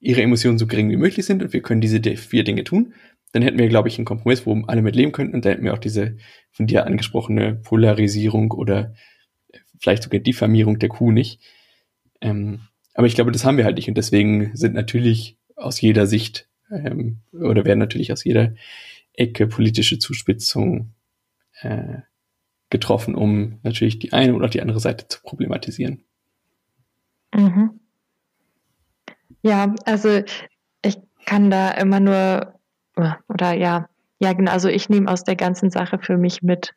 ihre 0.00 0.22
Emissionen 0.22 0.58
so 0.58 0.66
gering 0.66 0.90
wie 0.90 0.96
möglich 0.96 1.24
sind 1.24 1.42
und 1.42 1.52
wir 1.52 1.62
können 1.62 1.80
diese 1.80 2.00
vier 2.16 2.44
Dinge 2.44 2.64
tun. 2.64 2.92
Dann 3.32 3.42
hätten 3.42 3.58
wir, 3.58 3.68
glaube 3.68 3.88
ich, 3.88 3.96
einen 3.96 4.04
Kompromiss, 4.04 4.44
wo 4.44 4.54
alle 4.66 4.82
mit 4.82 4.96
leben 4.96 5.12
könnten 5.12 5.34
und 5.34 5.44
dann 5.44 5.52
hätten 5.52 5.64
wir 5.64 5.72
auch 5.72 5.78
diese 5.78 6.16
von 6.50 6.66
dir 6.66 6.86
angesprochene 6.86 7.54
Polarisierung 7.54 8.50
oder 8.50 8.94
vielleicht 9.78 10.02
sogar 10.02 10.20
Diffamierung 10.20 10.78
der 10.78 10.88
Kuh 10.88 11.12
nicht. 11.12 11.40
Ähm, 12.20 12.62
aber 12.94 13.06
ich 13.06 13.14
glaube, 13.14 13.32
das 13.32 13.44
haben 13.44 13.56
wir 13.56 13.64
halt 13.64 13.76
nicht 13.76 13.88
und 13.88 13.96
deswegen 13.96 14.54
sind 14.54 14.74
natürlich 14.74 15.38
aus 15.56 15.80
jeder 15.80 16.06
Sicht 16.06 16.48
ähm, 16.72 17.18
oder 17.32 17.64
werden 17.64 17.78
natürlich 17.78 18.12
aus 18.12 18.24
jeder 18.24 18.54
Ecke 19.14 19.46
politische 19.46 19.98
Zuspitzungen 19.98 20.94
äh, 21.60 21.98
getroffen, 22.70 23.14
um 23.14 23.58
natürlich 23.62 23.98
die 23.98 24.12
eine 24.12 24.34
oder 24.34 24.48
die 24.48 24.62
andere 24.62 24.80
Seite 24.80 25.06
zu 25.06 25.20
problematisieren. 25.22 26.04
Mhm. 27.34 27.80
Ja, 29.42 29.74
also 29.84 30.22
ich 30.82 30.98
kann 31.26 31.50
da 31.50 31.70
immer 31.72 32.00
nur, 32.00 32.58
oder 33.28 33.52
ja, 33.52 33.88
ja, 34.18 34.32
genau, 34.32 34.52
also 34.52 34.68
ich 34.68 34.88
nehme 34.88 35.10
aus 35.10 35.24
der 35.24 35.36
ganzen 35.36 35.70
Sache 35.70 35.98
für 35.98 36.16
mich 36.16 36.42
mit 36.42 36.74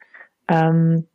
ähm, 0.47 1.08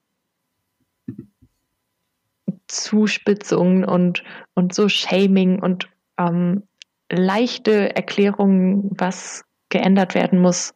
Zuspitzungen 2.68 3.84
und, 3.84 4.22
und 4.54 4.74
so 4.74 4.88
Shaming 4.88 5.60
und 5.60 5.88
ähm, 6.18 6.62
leichte 7.10 7.94
Erklärungen, 7.94 8.90
was 8.92 9.44
geändert 9.68 10.14
werden 10.14 10.38
muss, 10.40 10.72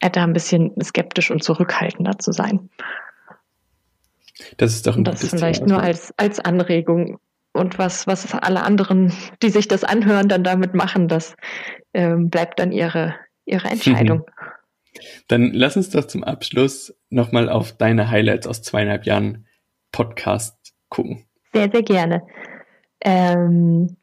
da 0.00 0.22
ein 0.22 0.32
bisschen 0.32 0.72
skeptisch 0.82 1.30
und 1.30 1.42
zurückhaltender 1.42 2.18
zu 2.18 2.32
sein. 2.32 2.68
Das 4.56 4.72
ist 4.72 4.86
doch 4.86 4.96
ein 4.96 5.04
Das 5.04 5.26
vielleicht 5.26 5.64
Thema. 5.64 5.74
nur 5.74 5.82
als, 5.82 6.12
als 6.16 6.40
Anregung 6.40 7.18
und 7.52 7.78
was, 7.78 8.06
was 8.06 8.34
alle 8.34 8.62
anderen, 8.62 9.12
die 9.42 9.50
sich 9.50 9.68
das 9.68 9.84
anhören, 9.84 10.28
dann 10.28 10.44
damit 10.44 10.74
machen, 10.74 11.08
das 11.08 11.36
ähm, 11.94 12.28
bleibt 12.28 12.58
dann 12.58 12.72
ihre, 12.72 13.14
ihre 13.44 13.68
Entscheidung. 13.68 14.24
Dann 15.26 15.52
lass 15.52 15.76
uns 15.76 15.90
doch 15.90 16.04
zum 16.04 16.22
Abschluss 16.22 16.94
nochmal 17.10 17.48
auf 17.48 17.76
deine 17.76 18.10
Highlights 18.10 18.46
aus 18.46 18.62
zweieinhalb 18.62 19.06
Jahren 19.06 19.48
Podcast 19.90 20.72
gucken. 20.88 21.26
Sehr, 21.52 21.68
sehr 21.68 21.82
gerne. 21.82 22.22
Ähm, 23.00 23.96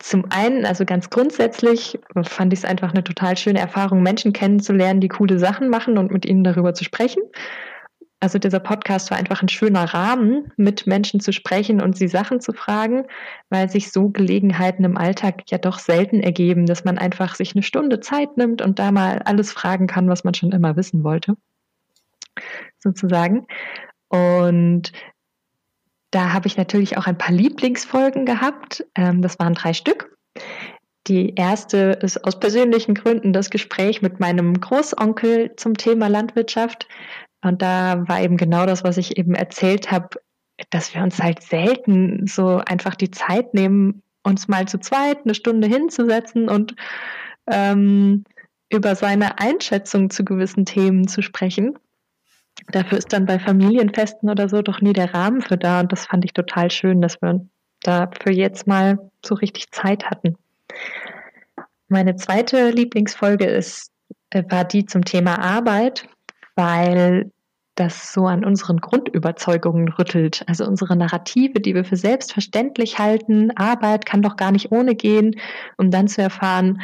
zum 0.00 0.24
einen, 0.30 0.64
also 0.64 0.86
ganz 0.86 1.10
grundsätzlich 1.10 1.98
fand 2.22 2.52
ich 2.54 2.60
es 2.60 2.64
einfach 2.64 2.90
eine 2.92 3.04
total 3.04 3.36
schöne 3.36 3.60
Erfahrung, 3.60 4.02
Menschen 4.02 4.32
kennenzulernen, 4.32 5.00
die 5.00 5.08
coole 5.08 5.38
Sachen 5.38 5.68
machen 5.68 5.98
und 5.98 6.10
mit 6.10 6.24
ihnen 6.24 6.42
darüber 6.42 6.72
zu 6.72 6.84
sprechen. 6.84 7.22
Also 8.18 8.38
dieser 8.38 8.60
Podcast 8.60 9.10
war 9.10 9.18
einfach 9.18 9.42
ein 9.42 9.48
schöner 9.48 9.84
Rahmen, 9.84 10.52
mit 10.56 10.86
Menschen 10.86 11.20
zu 11.20 11.32
sprechen 11.32 11.82
und 11.82 11.96
sie 11.96 12.08
Sachen 12.08 12.40
zu 12.40 12.52
fragen, 12.52 13.04
weil 13.50 13.70
sich 13.70 13.92
so 13.92 14.08
Gelegenheiten 14.08 14.84
im 14.84 14.96
Alltag 14.96 15.42
ja 15.50 15.58
doch 15.58 15.78
selten 15.78 16.20
ergeben, 16.20 16.64
dass 16.64 16.84
man 16.84 16.96
einfach 16.96 17.34
sich 17.34 17.54
eine 17.54 17.62
Stunde 17.62 18.00
Zeit 18.00 18.38
nimmt 18.38 18.62
und 18.62 18.78
da 18.78 18.92
mal 18.92 19.20
alles 19.24 19.52
fragen 19.52 19.86
kann, 19.86 20.08
was 20.08 20.24
man 20.24 20.32
schon 20.34 20.52
immer 20.52 20.76
wissen 20.76 21.04
wollte, 21.04 21.36
sozusagen. 22.78 23.46
Und 24.08 24.92
da 26.10 26.32
habe 26.32 26.46
ich 26.46 26.56
natürlich 26.56 26.96
auch 26.96 27.06
ein 27.06 27.18
paar 27.18 27.34
Lieblingsfolgen 27.34 28.26
gehabt. 28.26 28.84
Ähm, 28.94 29.22
das 29.22 29.38
waren 29.38 29.54
drei 29.54 29.72
Stück. 29.72 30.16
Die 31.06 31.34
erste 31.34 31.98
ist 32.02 32.24
aus 32.24 32.38
persönlichen 32.38 32.94
Gründen 32.94 33.32
das 33.32 33.50
Gespräch 33.50 34.02
mit 34.02 34.20
meinem 34.20 34.60
Großonkel 34.60 35.56
zum 35.56 35.74
Thema 35.74 36.08
Landwirtschaft. 36.08 36.86
Und 37.42 37.62
da 37.62 38.06
war 38.06 38.20
eben 38.20 38.36
genau 38.36 38.66
das, 38.66 38.84
was 38.84 38.98
ich 38.98 39.16
eben 39.16 39.34
erzählt 39.34 39.90
habe, 39.90 40.20
dass 40.68 40.94
wir 40.94 41.02
uns 41.02 41.18
halt 41.18 41.42
selten 41.42 42.26
so 42.26 42.60
einfach 42.66 42.94
die 42.94 43.10
Zeit 43.10 43.54
nehmen, 43.54 44.02
uns 44.22 44.46
mal 44.46 44.68
zu 44.68 44.78
zweit 44.78 45.24
eine 45.24 45.34
Stunde 45.34 45.66
hinzusetzen 45.66 46.50
und 46.50 46.74
ähm, 47.50 48.24
über 48.70 48.94
seine 48.94 49.38
Einschätzung 49.38 50.10
zu 50.10 50.24
gewissen 50.24 50.66
Themen 50.66 51.08
zu 51.08 51.22
sprechen. 51.22 51.78
Dafür 52.72 52.98
ist 52.98 53.12
dann 53.12 53.26
bei 53.26 53.38
Familienfesten 53.38 54.30
oder 54.30 54.48
so 54.48 54.62
doch 54.62 54.80
nie 54.80 54.92
der 54.92 55.14
Rahmen 55.14 55.42
für 55.42 55.56
da. 55.56 55.80
Und 55.80 55.92
das 55.92 56.06
fand 56.06 56.24
ich 56.24 56.32
total 56.32 56.70
schön, 56.70 57.00
dass 57.00 57.20
wir 57.22 57.46
dafür 57.82 58.32
jetzt 58.32 58.66
mal 58.66 59.10
so 59.24 59.34
richtig 59.34 59.70
Zeit 59.70 60.06
hatten. 60.10 60.36
Meine 61.88 62.16
zweite 62.16 62.70
Lieblingsfolge 62.70 63.46
ist, 63.46 63.90
äh, 64.30 64.44
war 64.48 64.64
die 64.64 64.86
zum 64.86 65.04
Thema 65.04 65.40
Arbeit, 65.40 66.06
weil 66.54 67.30
das 67.74 68.12
so 68.12 68.26
an 68.26 68.44
unseren 68.44 68.78
Grundüberzeugungen 68.78 69.88
rüttelt. 69.88 70.44
Also 70.46 70.66
unsere 70.66 70.96
Narrative, 70.96 71.60
die 71.60 71.74
wir 71.74 71.84
für 71.84 71.96
selbstverständlich 71.96 72.98
halten, 72.98 73.50
Arbeit 73.56 74.04
kann 74.06 74.22
doch 74.22 74.36
gar 74.36 74.52
nicht 74.52 74.70
ohne 74.70 74.94
gehen, 74.94 75.36
um 75.78 75.90
dann 75.90 76.06
zu 76.06 76.20
erfahren, 76.20 76.82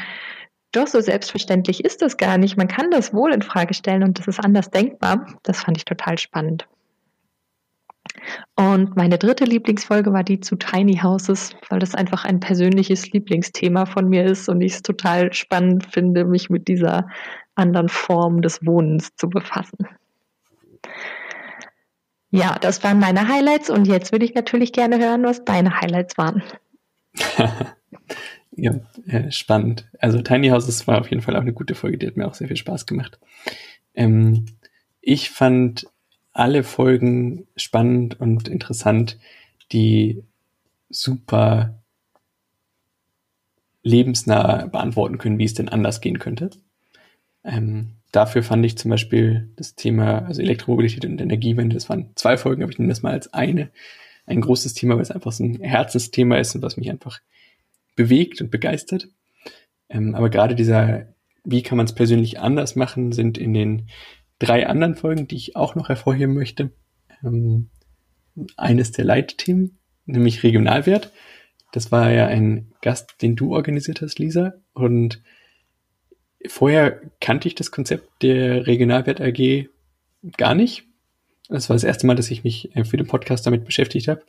doch 0.77 0.87
so 0.87 1.01
selbstverständlich 1.01 1.85
ist 1.85 2.03
das 2.03 2.17
gar 2.17 2.39
nicht. 2.39 2.57
Man 2.57 2.69
kann 2.69 2.91
das 2.91 3.15
wohl 3.15 3.33
in 3.33 3.43
Frage 3.43 3.75
stellen 3.75 4.03
und 4.03 4.19
das 4.19 4.29
ist 4.29 4.41
anders 4.41 4.71
denkbar. 4.71 5.27
Das 5.43 5.61
fand 5.61 5.77
ich 5.77 5.85
total 5.85 6.19
spannend. 6.19 6.69
Und 8.55 8.97
meine 8.97 9.19
dritte 9.19 9.45
Lieblingsfolge 9.45 10.13
war 10.13 10.25
die 10.25 10.41
zu 10.41 10.57
Tiny 10.57 10.99
Houses, 11.03 11.55
weil 11.69 11.79
das 11.79 11.95
einfach 11.95 12.25
ein 12.25 12.41
persönliches 12.41 13.11
Lieblingsthema 13.13 13.87
von 13.87 14.09
mir 14.09 14.25
ist 14.25 14.49
und 14.49 14.61
ich 14.61 14.75
es 14.75 14.83
total 14.83 15.33
spannend 15.33 15.87
finde, 15.93 16.25
mich 16.25 16.51
mit 16.51 16.69
dieser 16.69 17.09
anderen 17.55 17.89
Form 17.89 18.43
des 18.43 18.65
Wohnens 18.65 19.15
zu 19.17 19.29
befassen. 19.29 19.89
Ja, 22.31 22.59
das 22.61 22.83
waren 22.85 22.99
meine 22.99 23.29
Highlights 23.29 23.71
und 23.71 23.87
jetzt 23.87 24.13
würde 24.13 24.25
ich 24.25 24.35
natürlich 24.35 24.73
gerne 24.73 24.99
hören, 24.99 25.25
was 25.25 25.45
deine 25.45 25.81
Highlights 25.81 26.19
waren. 26.19 26.43
ja, 28.57 28.75
äh, 29.07 29.31
spannend. 29.31 29.89
Also 30.01 30.21
Tiny 30.23 30.49
Houses 30.49 30.87
war 30.87 31.01
auf 31.01 31.11
jeden 31.11 31.23
Fall 31.23 31.37
auch 31.37 31.43
eine 31.43 31.53
gute 31.53 31.75
Folge, 31.75 31.99
die 31.99 32.07
hat 32.07 32.17
mir 32.17 32.27
auch 32.27 32.35
sehr 32.35 32.49
viel 32.49 32.57
Spaß 32.57 32.87
gemacht. 32.87 33.19
Ähm, 33.95 34.47
ich 35.01 35.31
fand 35.31 35.87
alle 36.33 36.65
Folgen 36.65 37.47
spannend 37.57 38.21
und 38.21 38.49
interessant, 38.49 39.19
die 39.73 40.23
super 40.91 41.83
lebensnah 43.83 44.67
beantworten 44.67 45.19
können, 45.19 45.39
wie 45.39 45.45
es 45.45 45.55
denn 45.55 45.69
anders 45.69 46.01
gehen 46.01 46.19
könnte. 46.19 46.51
Ähm, 47.45 47.93
dafür 48.11 48.43
fand 48.43 48.67
ich 48.67 48.77
zum 48.77 48.91
Beispiel 48.91 49.51
das 49.57 49.77
Thema, 49.77 50.27
also 50.27 50.43
Elektromobilität 50.43 51.05
und 51.05 51.21
Energiewende, 51.21 51.75
das 51.75 51.89
waren 51.89 52.11
zwei 52.17 52.37
Folgen, 52.37 52.63
aber 52.63 52.73
ich 52.73 52.79
nehme 52.79 52.89
das 52.89 53.03
mal 53.03 53.13
als 53.13 53.33
eine, 53.33 53.71
ein 54.27 54.41
großes 54.41 54.75
Thema, 54.75 54.97
weil 54.97 55.03
es 55.03 55.13
einfach 55.13 55.33
so 55.33 55.45
ein 55.45 55.61
Herzensthema 55.61 56.37
ist 56.37 56.55
und 56.55 56.63
was 56.63 56.77
mich 56.77 56.91
einfach 56.91 57.21
bewegt 57.97 58.41
und 58.41 58.51
begeistert. 58.51 59.09
Ähm, 59.89 60.15
aber 60.15 60.31
gerade 60.31 60.55
dieser, 60.55 61.15
wie 61.45 61.63
kann 61.63 61.77
man 61.77 61.87
es 61.87 61.95
persönlich 61.95 62.39
anders 62.39 62.77
machen, 62.77 63.13
sind 63.13 63.39
in 63.39 63.55
den 63.55 63.89
drei 64.39 64.67
anderen 64.67 64.95
Folgen, 64.95 65.27
die 65.27 65.37
ich 65.37 65.57
auch 65.57 65.75
noch 65.75 65.89
hervorheben 65.89 66.35
möchte. 66.35 66.71
Ähm, 67.25 67.71
eines 68.57 68.93
der 68.93 69.05
Leitthemen, 69.05 69.79
nämlich 70.05 70.43
Regionalwert. 70.43 71.13
Das 71.73 71.91
war 71.91 72.11
ja 72.11 72.27
ein 72.27 72.73
Gast, 72.83 73.17
den 73.23 73.37
du 73.37 73.55
organisiert 73.55 74.03
hast, 74.03 74.19
Lisa. 74.19 74.55
Und 74.75 75.23
vorher 76.47 77.01
kannte 77.21 77.49
ich 77.49 77.55
das 77.55 77.71
Konzept 77.71 78.23
der 78.23 78.67
Regionalwert 78.67 79.21
AG 79.21 79.69
gar 80.37 80.55
nicht. 80.55 80.85
Das 81.49 81.69
war 81.69 81.77
das 81.77 81.85
erste 81.85 82.07
Mal, 82.07 82.17
dass 82.17 82.31
ich 82.31 82.45
mich 82.45 82.75
äh, 82.77 82.85
für 82.85 82.97
den 82.97 83.07
Podcast 83.07 83.47
damit 83.47 83.65
beschäftigt 83.65 84.09
habe. 84.09 84.23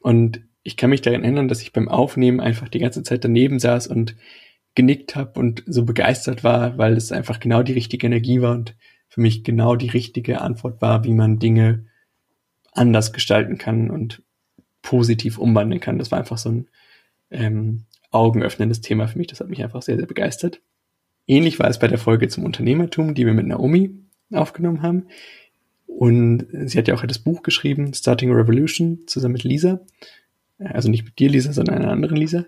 Und 0.00 0.42
ich 0.64 0.76
kann 0.76 0.90
mich 0.90 1.02
daran 1.02 1.22
erinnern, 1.22 1.46
dass 1.46 1.62
ich 1.62 1.72
beim 1.72 1.88
Aufnehmen 1.88 2.40
einfach 2.40 2.68
die 2.68 2.78
ganze 2.80 3.02
Zeit 3.02 3.22
daneben 3.22 3.60
saß 3.60 3.86
und 3.86 4.16
genickt 4.74 5.14
habe 5.14 5.38
und 5.38 5.62
so 5.66 5.84
begeistert 5.84 6.42
war, 6.42 6.78
weil 6.78 6.94
es 6.94 7.12
einfach 7.12 7.38
genau 7.38 7.62
die 7.62 7.74
richtige 7.74 8.06
Energie 8.06 8.40
war 8.40 8.52
und 8.52 8.74
für 9.08 9.20
mich 9.20 9.44
genau 9.44 9.76
die 9.76 9.90
richtige 9.90 10.40
Antwort 10.40 10.82
war, 10.82 11.04
wie 11.04 11.12
man 11.12 11.38
Dinge 11.38 11.86
anders 12.72 13.12
gestalten 13.12 13.58
kann 13.58 13.90
und 13.90 14.22
positiv 14.82 15.38
umwandeln 15.38 15.80
kann. 15.80 15.98
Das 15.98 16.10
war 16.10 16.18
einfach 16.18 16.38
so 16.38 16.50
ein 16.50 16.68
ähm, 17.30 17.84
augenöffnendes 18.10 18.80
Thema 18.80 19.06
für 19.06 19.18
mich. 19.18 19.28
Das 19.28 19.40
hat 19.40 19.48
mich 19.48 19.62
einfach 19.62 19.82
sehr, 19.82 19.96
sehr 19.96 20.06
begeistert. 20.06 20.60
Ähnlich 21.26 21.58
war 21.58 21.68
es 21.68 21.78
bei 21.78 21.88
der 21.88 21.98
Folge 21.98 22.28
zum 22.28 22.44
Unternehmertum, 22.44 23.14
die 23.14 23.26
wir 23.26 23.34
mit 23.34 23.46
Naomi 23.46 23.90
aufgenommen 24.32 24.82
haben. 24.82 25.06
Und 25.86 26.46
sie 26.64 26.76
hat 26.76 26.88
ja 26.88 26.94
auch 26.94 27.04
das 27.06 27.18
Buch 27.18 27.42
geschrieben, 27.42 27.94
Starting 27.94 28.30
a 28.30 28.34
Revolution, 28.34 29.00
zusammen 29.06 29.34
mit 29.34 29.44
Lisa. 29.44 29.80
Also 30.58 30.90
nicht 30.90 31.04
mit 31.04 31.18
dir, 31.18 31.30
Lisa, 31.30 31.52
sondern 31.52 31.76
einer 31.76 31.90
anderen 31.90 32.16
Lisa. 32.16 32.44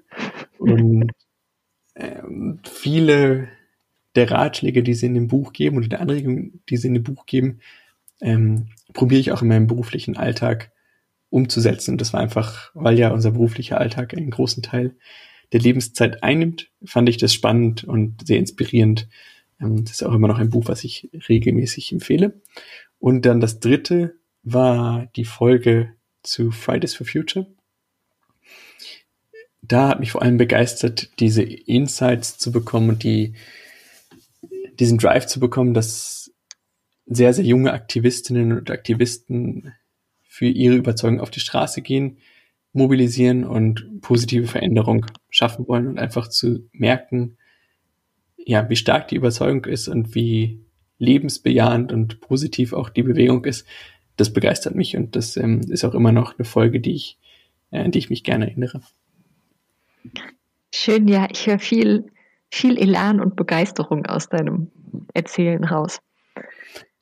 Und 0.59 1.11
ähm, 1.95 2.61
viele 2.65 3.49
der 4.15 4.31
Ratschläge, 4.31 4.83
die 4.83 4.95
sie 4.95 5.07
in 5.07 5.15
dem 5.15 5.29
Buch 5.29 5.53
geben 5.53 5.77
oder 5.77 5.89
der 5.89 6.01
Anregungen, 6.01 6.63
die 6.69 6.77
sie 6.77 6.89
in 6.89 6.95
dem 6.95 7.03
Buch 7.03 7.27
geben, 7.27 7.61
ähm, 8.21 8.69
probiere 8.93 9.21
ich 9.21 9.33
auch 9.33 9.43
in 9.43 9.49
meinem 9.49 9.67
beruflichen 9.67 10.17
Alltag 10.17 10.73
umzusetzen. 11.31 11.93
Und 11.93 12.01
das 12.01 12.13
war 12.13 12.21
einfach, 12.21 12.71
weil 12.75 12.99
ja 12.99 13.11
unser 13.11 13.33
beruflicher 13.33 13.79
Alltag 13.79 14.17
einen 14.17 14.31
großen 14.31 14.63
Teil 14.63 14.97
der 15.53 15.61
Lebenszeit 15.61 16.23
einnimmt, 16.23 16.71
fand 16.85 17.09
ich 17.09 17.19
das 17.19 17.33
spannend 17.33 17.85
und 17.85 18.27
sehr 18.27 18.39
inspirierend. 18.39 19.09
Ähm, 19.61 19.85
das 19.85 19.93
ist 19.93 20.03
auch 20.03 20.15
immer 20.15 20.29
noch 20.29 20.39
ein 20.39 20.51
Buch, 20.51 20.65
was 20.67 20.85
ich 20.85 21.11
regelmäßig 21.29 21.93
empfehle. 21.93 22.41
Und 22.99 23.27
dann 23.27 23.41
das 23.41 23.61
dritte 23.61 24.17
war 24.43 25.07
die 25.17 25.25
Folge 25.25 25.93
zu 26.23 26.51
Fridays 26.51 26.95
for 26.95 27.07
Future. 27.07 27.47
Da 29.69 29.89
hat 29.89 30.01
mich 30.01 30.13
vor 30.13 30.23
allem 30.23 30.37
begeistert, 30.37 31.11
diese 31.19 31.43
Insights 31.43 32.39
zu 32.39 32.53
bekommen 32.53 32.91
und 32.91 33.03
die 33.03 33.35
diesen 34.79 34.99
Drive 34.99 35.27
zu 35.27 35.41
bekommen, 35.41 35.75
dass 35.75 36.33
sehr, 37.07 37.33
sehr 37.33 37.45
junge 37.45 37.73
Aktivistinnen 37.73 38.53
und 38.53 38.71
Aktivisten 38.71 39.73
für 40.23 40.47
ihre 40.47 40.75
Überzeugung 40.77 41.21
auf 41.21 41.31
die 41.31 41.41
Straße 41.41 41.81
gehen, 41.81 42.19
mobilisieren 42.73 43.45
und 43.45 44.01
positive 44.03 44.47
Veränderung 44.47 45.07
schaffen 45.31 45.67
wollen 45.67 45.87
und 45.87 45.99
einfach 45.99 46.29
zu 46.29 46.69
merken, 46.73 47.39
ja, 48.37 48.69
wie 48.69 48.77
stark 48.77 49.09
die 49.09 49.17
Überzeugung 49.17 49.65
ist 49.65 49.89
und 49.89 50.15
wie 50.15 50.61
lebensbejahend 50.99 51.93
und 51.93 52.21
positiv 52.21 52.73
auch 52.73 52.91
die 52.91 53.03
Bewegung 53.03 53.45
ist, 53.45 53.67
das 54.17 54.33
begeistert 54.33 54.75
mich 54.75 54.97
und 54.97 55.17
das 55.17 55.37
ähm, 55.37 55.61
ist 55.69 55.85
auch 55.85 55.95
immer 55.95 56.13
noch 56.13 56.39
eine 56.39 56.45
Folge, 56.45 56.81
die 56.81 56.95
ich, 56.95 57.19
äh, 57.71 57.89
die 57.89 57.99
ich 57.99 58.11
mich 58.11 58.25
gerne 58.25 58.49
erinnere. 58.49 58.81
Schön, 60.75 61.09
ja, 61.09 61.29
ich 61.31 61.47
höre 61.47 61.59
viel 61.59 62.11
viel 62.51 62.79
Elan 62.79 63.21
und 63.21 63.37
Begeisterung 63.37 64.07
aus 64.07 64.29
deinem 64.29 64.71
Erzählen 65.15 65.63
raus. 65.65 66.01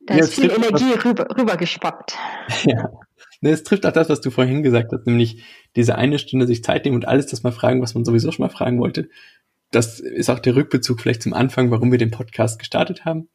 Da 0.06 0.14
ja, 0.14 0.20
ist 0.20 0.34
viel 0.34 0.50
Energie 0.50 0.92
rüber, 1.04 1.28
rübergeschwappt. 1.36 2.16
Ja. 2.66 2.90
Ne, 3.40 3.50
es 3.50 3.62
trifft 3.62 3.84
auch 3.84 3.92
das, 3.92 4.08
was 4.08 4.22
du 4.22 4.30
vorhin 4.30 4.62
gesagt 4.62 4.92
hast, 4.92 5.06
nämlich 5.06 5.44
diese 5.76 5.96
eine 5.96 6.18
Stunde 6.18 6.46
sich 6.46 6.64
Zeit 6.64 6.84
nehmen 6.84 6.96
und 6.96 7.06
alles 7.06 7.26
das 7.26 7.42
mal 7.42 7.52
fragen, 7.52 7.82
was 7.82 7.94
man 7.94 8.04
sowieso 8.04 8.32
schon 8.32 8.44
mal 8.44 8.50
fragen 8.50 8.78
wollte. 8.78 9.10
Das 9.70 10.00
ist 10.00 10.30
auch 10.30 10.38
der 10.38 10.56
Rückbezug 10.56 11.00
vielleicht 11.00 11.22
zum 11.22 11.34
Anfang, 11.34 11.70
warum 11.70 11.90
wir 11.90 11.98
den 11.98 12.10
Podcast 12.10 12.58
gestartet 12.58 13.04
haben. 13.04 13.28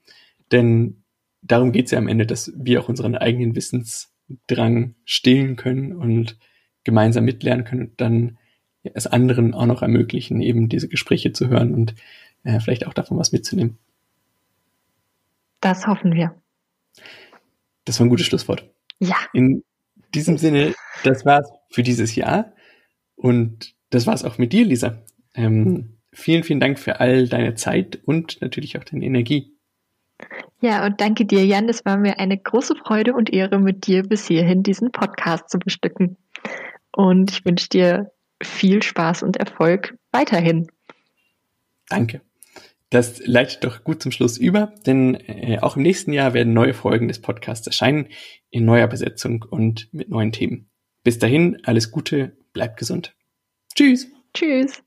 Denn 0.52 1.04
darum 1.44 1.72
geht 1.72 1.86
es 1.86 1.92
ja 1.92 2.00
am 2.00 2.08
Ende, 2.08 2.26
dass 2.26 2.52
wir 2.56 2.82
auch 2.82 2.90
unseren 2.90 3.16
eigenen 3.16 3.56
Wissensdrang 3.56 4.96
stillen 5.06 5.58
können 5.58 5.96
und 5.96 6.40
gemeinsam 6.84 7.26
mitlernen 7.26 7.66
können 7.66 7.82
und 7.82 8.02
dann 8.02 8.39
es 8.84 9.08
anderen 9.08 9.54
auch 9.54 9.66
noch 9.66 9.82
ermöglichen, 9.82 10.42
eben 10.42 10.70
diese 10.70 10.88
Gespräche 10.88 11.34
zu 11.34 11.50
hören 11.50 11.74
und 11.74 11.96
äh, 12.44 12.60
vielleicht 12.60 12.88
auch 12.88 12.94
davon 12.94 13.18
was 13.18 13.32
mitzunehmen. 13.32 13.78
Das 15.62 15.88
hoffen 15.88 16.14
wir. 16.14 16.36
Das 17.86 18.00
war 18.00 18.06
ein 18.06 18.10
gutes 18.10 18.26
Schlusswort. 18.26 18.70
Ja. 19.00 19.18
In 19.34 19.64
diesem 20.14 20.38
Sinne, 20.38 20.74
das 21.04 21.26
war's 21.26 21.50
für 21.70 21.84
dieses 21.84 22.16
Jahr 22.16 22.54
und 23.16 23.76
das 23.90 24.08
war's 24.08 24.24
auch 24.24 24.38
mit 24.38 24.54
dir, 24.54 24.66
Lisa. 24.66 25.02
Ähm, 25.34 25.98
vielen, 26.12 26.44
vielen 26.44 26.60
Dank 26.60 26.80
für 26.80 27.00
all 27.00 27.28
deine 27.28 27.56
Zeit 27.56 28.00
und 28.06 28.42
natürlich 28.42 28.78
auch 28.78 28.84
deine 28.84 29.06
Energie. 29.06 29.54
Ja, 30.62 30.86
und 30.86 31.00
danke 31.00 31.26
dir, 31.26 31.46
Jan. 31.46 31.70
Es 31.70 31.86
war 31.86 31.98
mir 31.98 32.20
eine 32.20 32.38
große 32.38 32.76
Freude 32.76 33.14
und 33.14 33.32
Ehre, 33.32 33.60
mit 33.60 33.88
dir 33.88 34.04
bis 34.04 34.28
hierhin 34.28 34.64
diesen 34.64 34.92
Podcast 34.92 35.50
zu 35.50 35.58
bestücken. 35.58 36.18
Und 36.92 37.32
ich 37.32 37.46
wünsche 37.46 37.70
dir 37.70 38.12
viel 38.42 38.84
Spaß 38.84 39.24
und 39.24 39.38
Erfolg 39.38 39.98
weiterhin. 40.12 40.68
Danke. 41.88 42.22
Das 42.90 43.22
leitet 43.26 43.64
doch 43.64 43.84
gut 43.84 44.02
zum 44.02 44.12
Schluss 44.12 44.38
über, 44.38 44.74
denn 44.86 45.16
äh, 45.16 45.60
auch 45.60 45.76
im 45.76 45.84
nächsten 45.84 46.12
Jahr 46.12 46.34
werden 46.34 46.54
neue 46.54 46.74
Folgen 46.74 47.08
des 47.08 47.22
Podcasts 47.22 47.68
erscheinen, 47.68 48.08
in 48.50 48.66
neuer 48.66 48.88
Besetzung 48.88 49.46
und 49.48 49.94
mit 49.94 50.10
neuen 50.10 50.32
Themen. 50.32 50.70
Bis 51.04 51.20
dahin, 51.20 51.60
alles 51.64 51.92
Gute, 51.92 52.38
bleibt 52.52 52.78
gesund. 52.78 53.16
Tschüss. 53.76 54.08
Tschüss. 54.34 54.84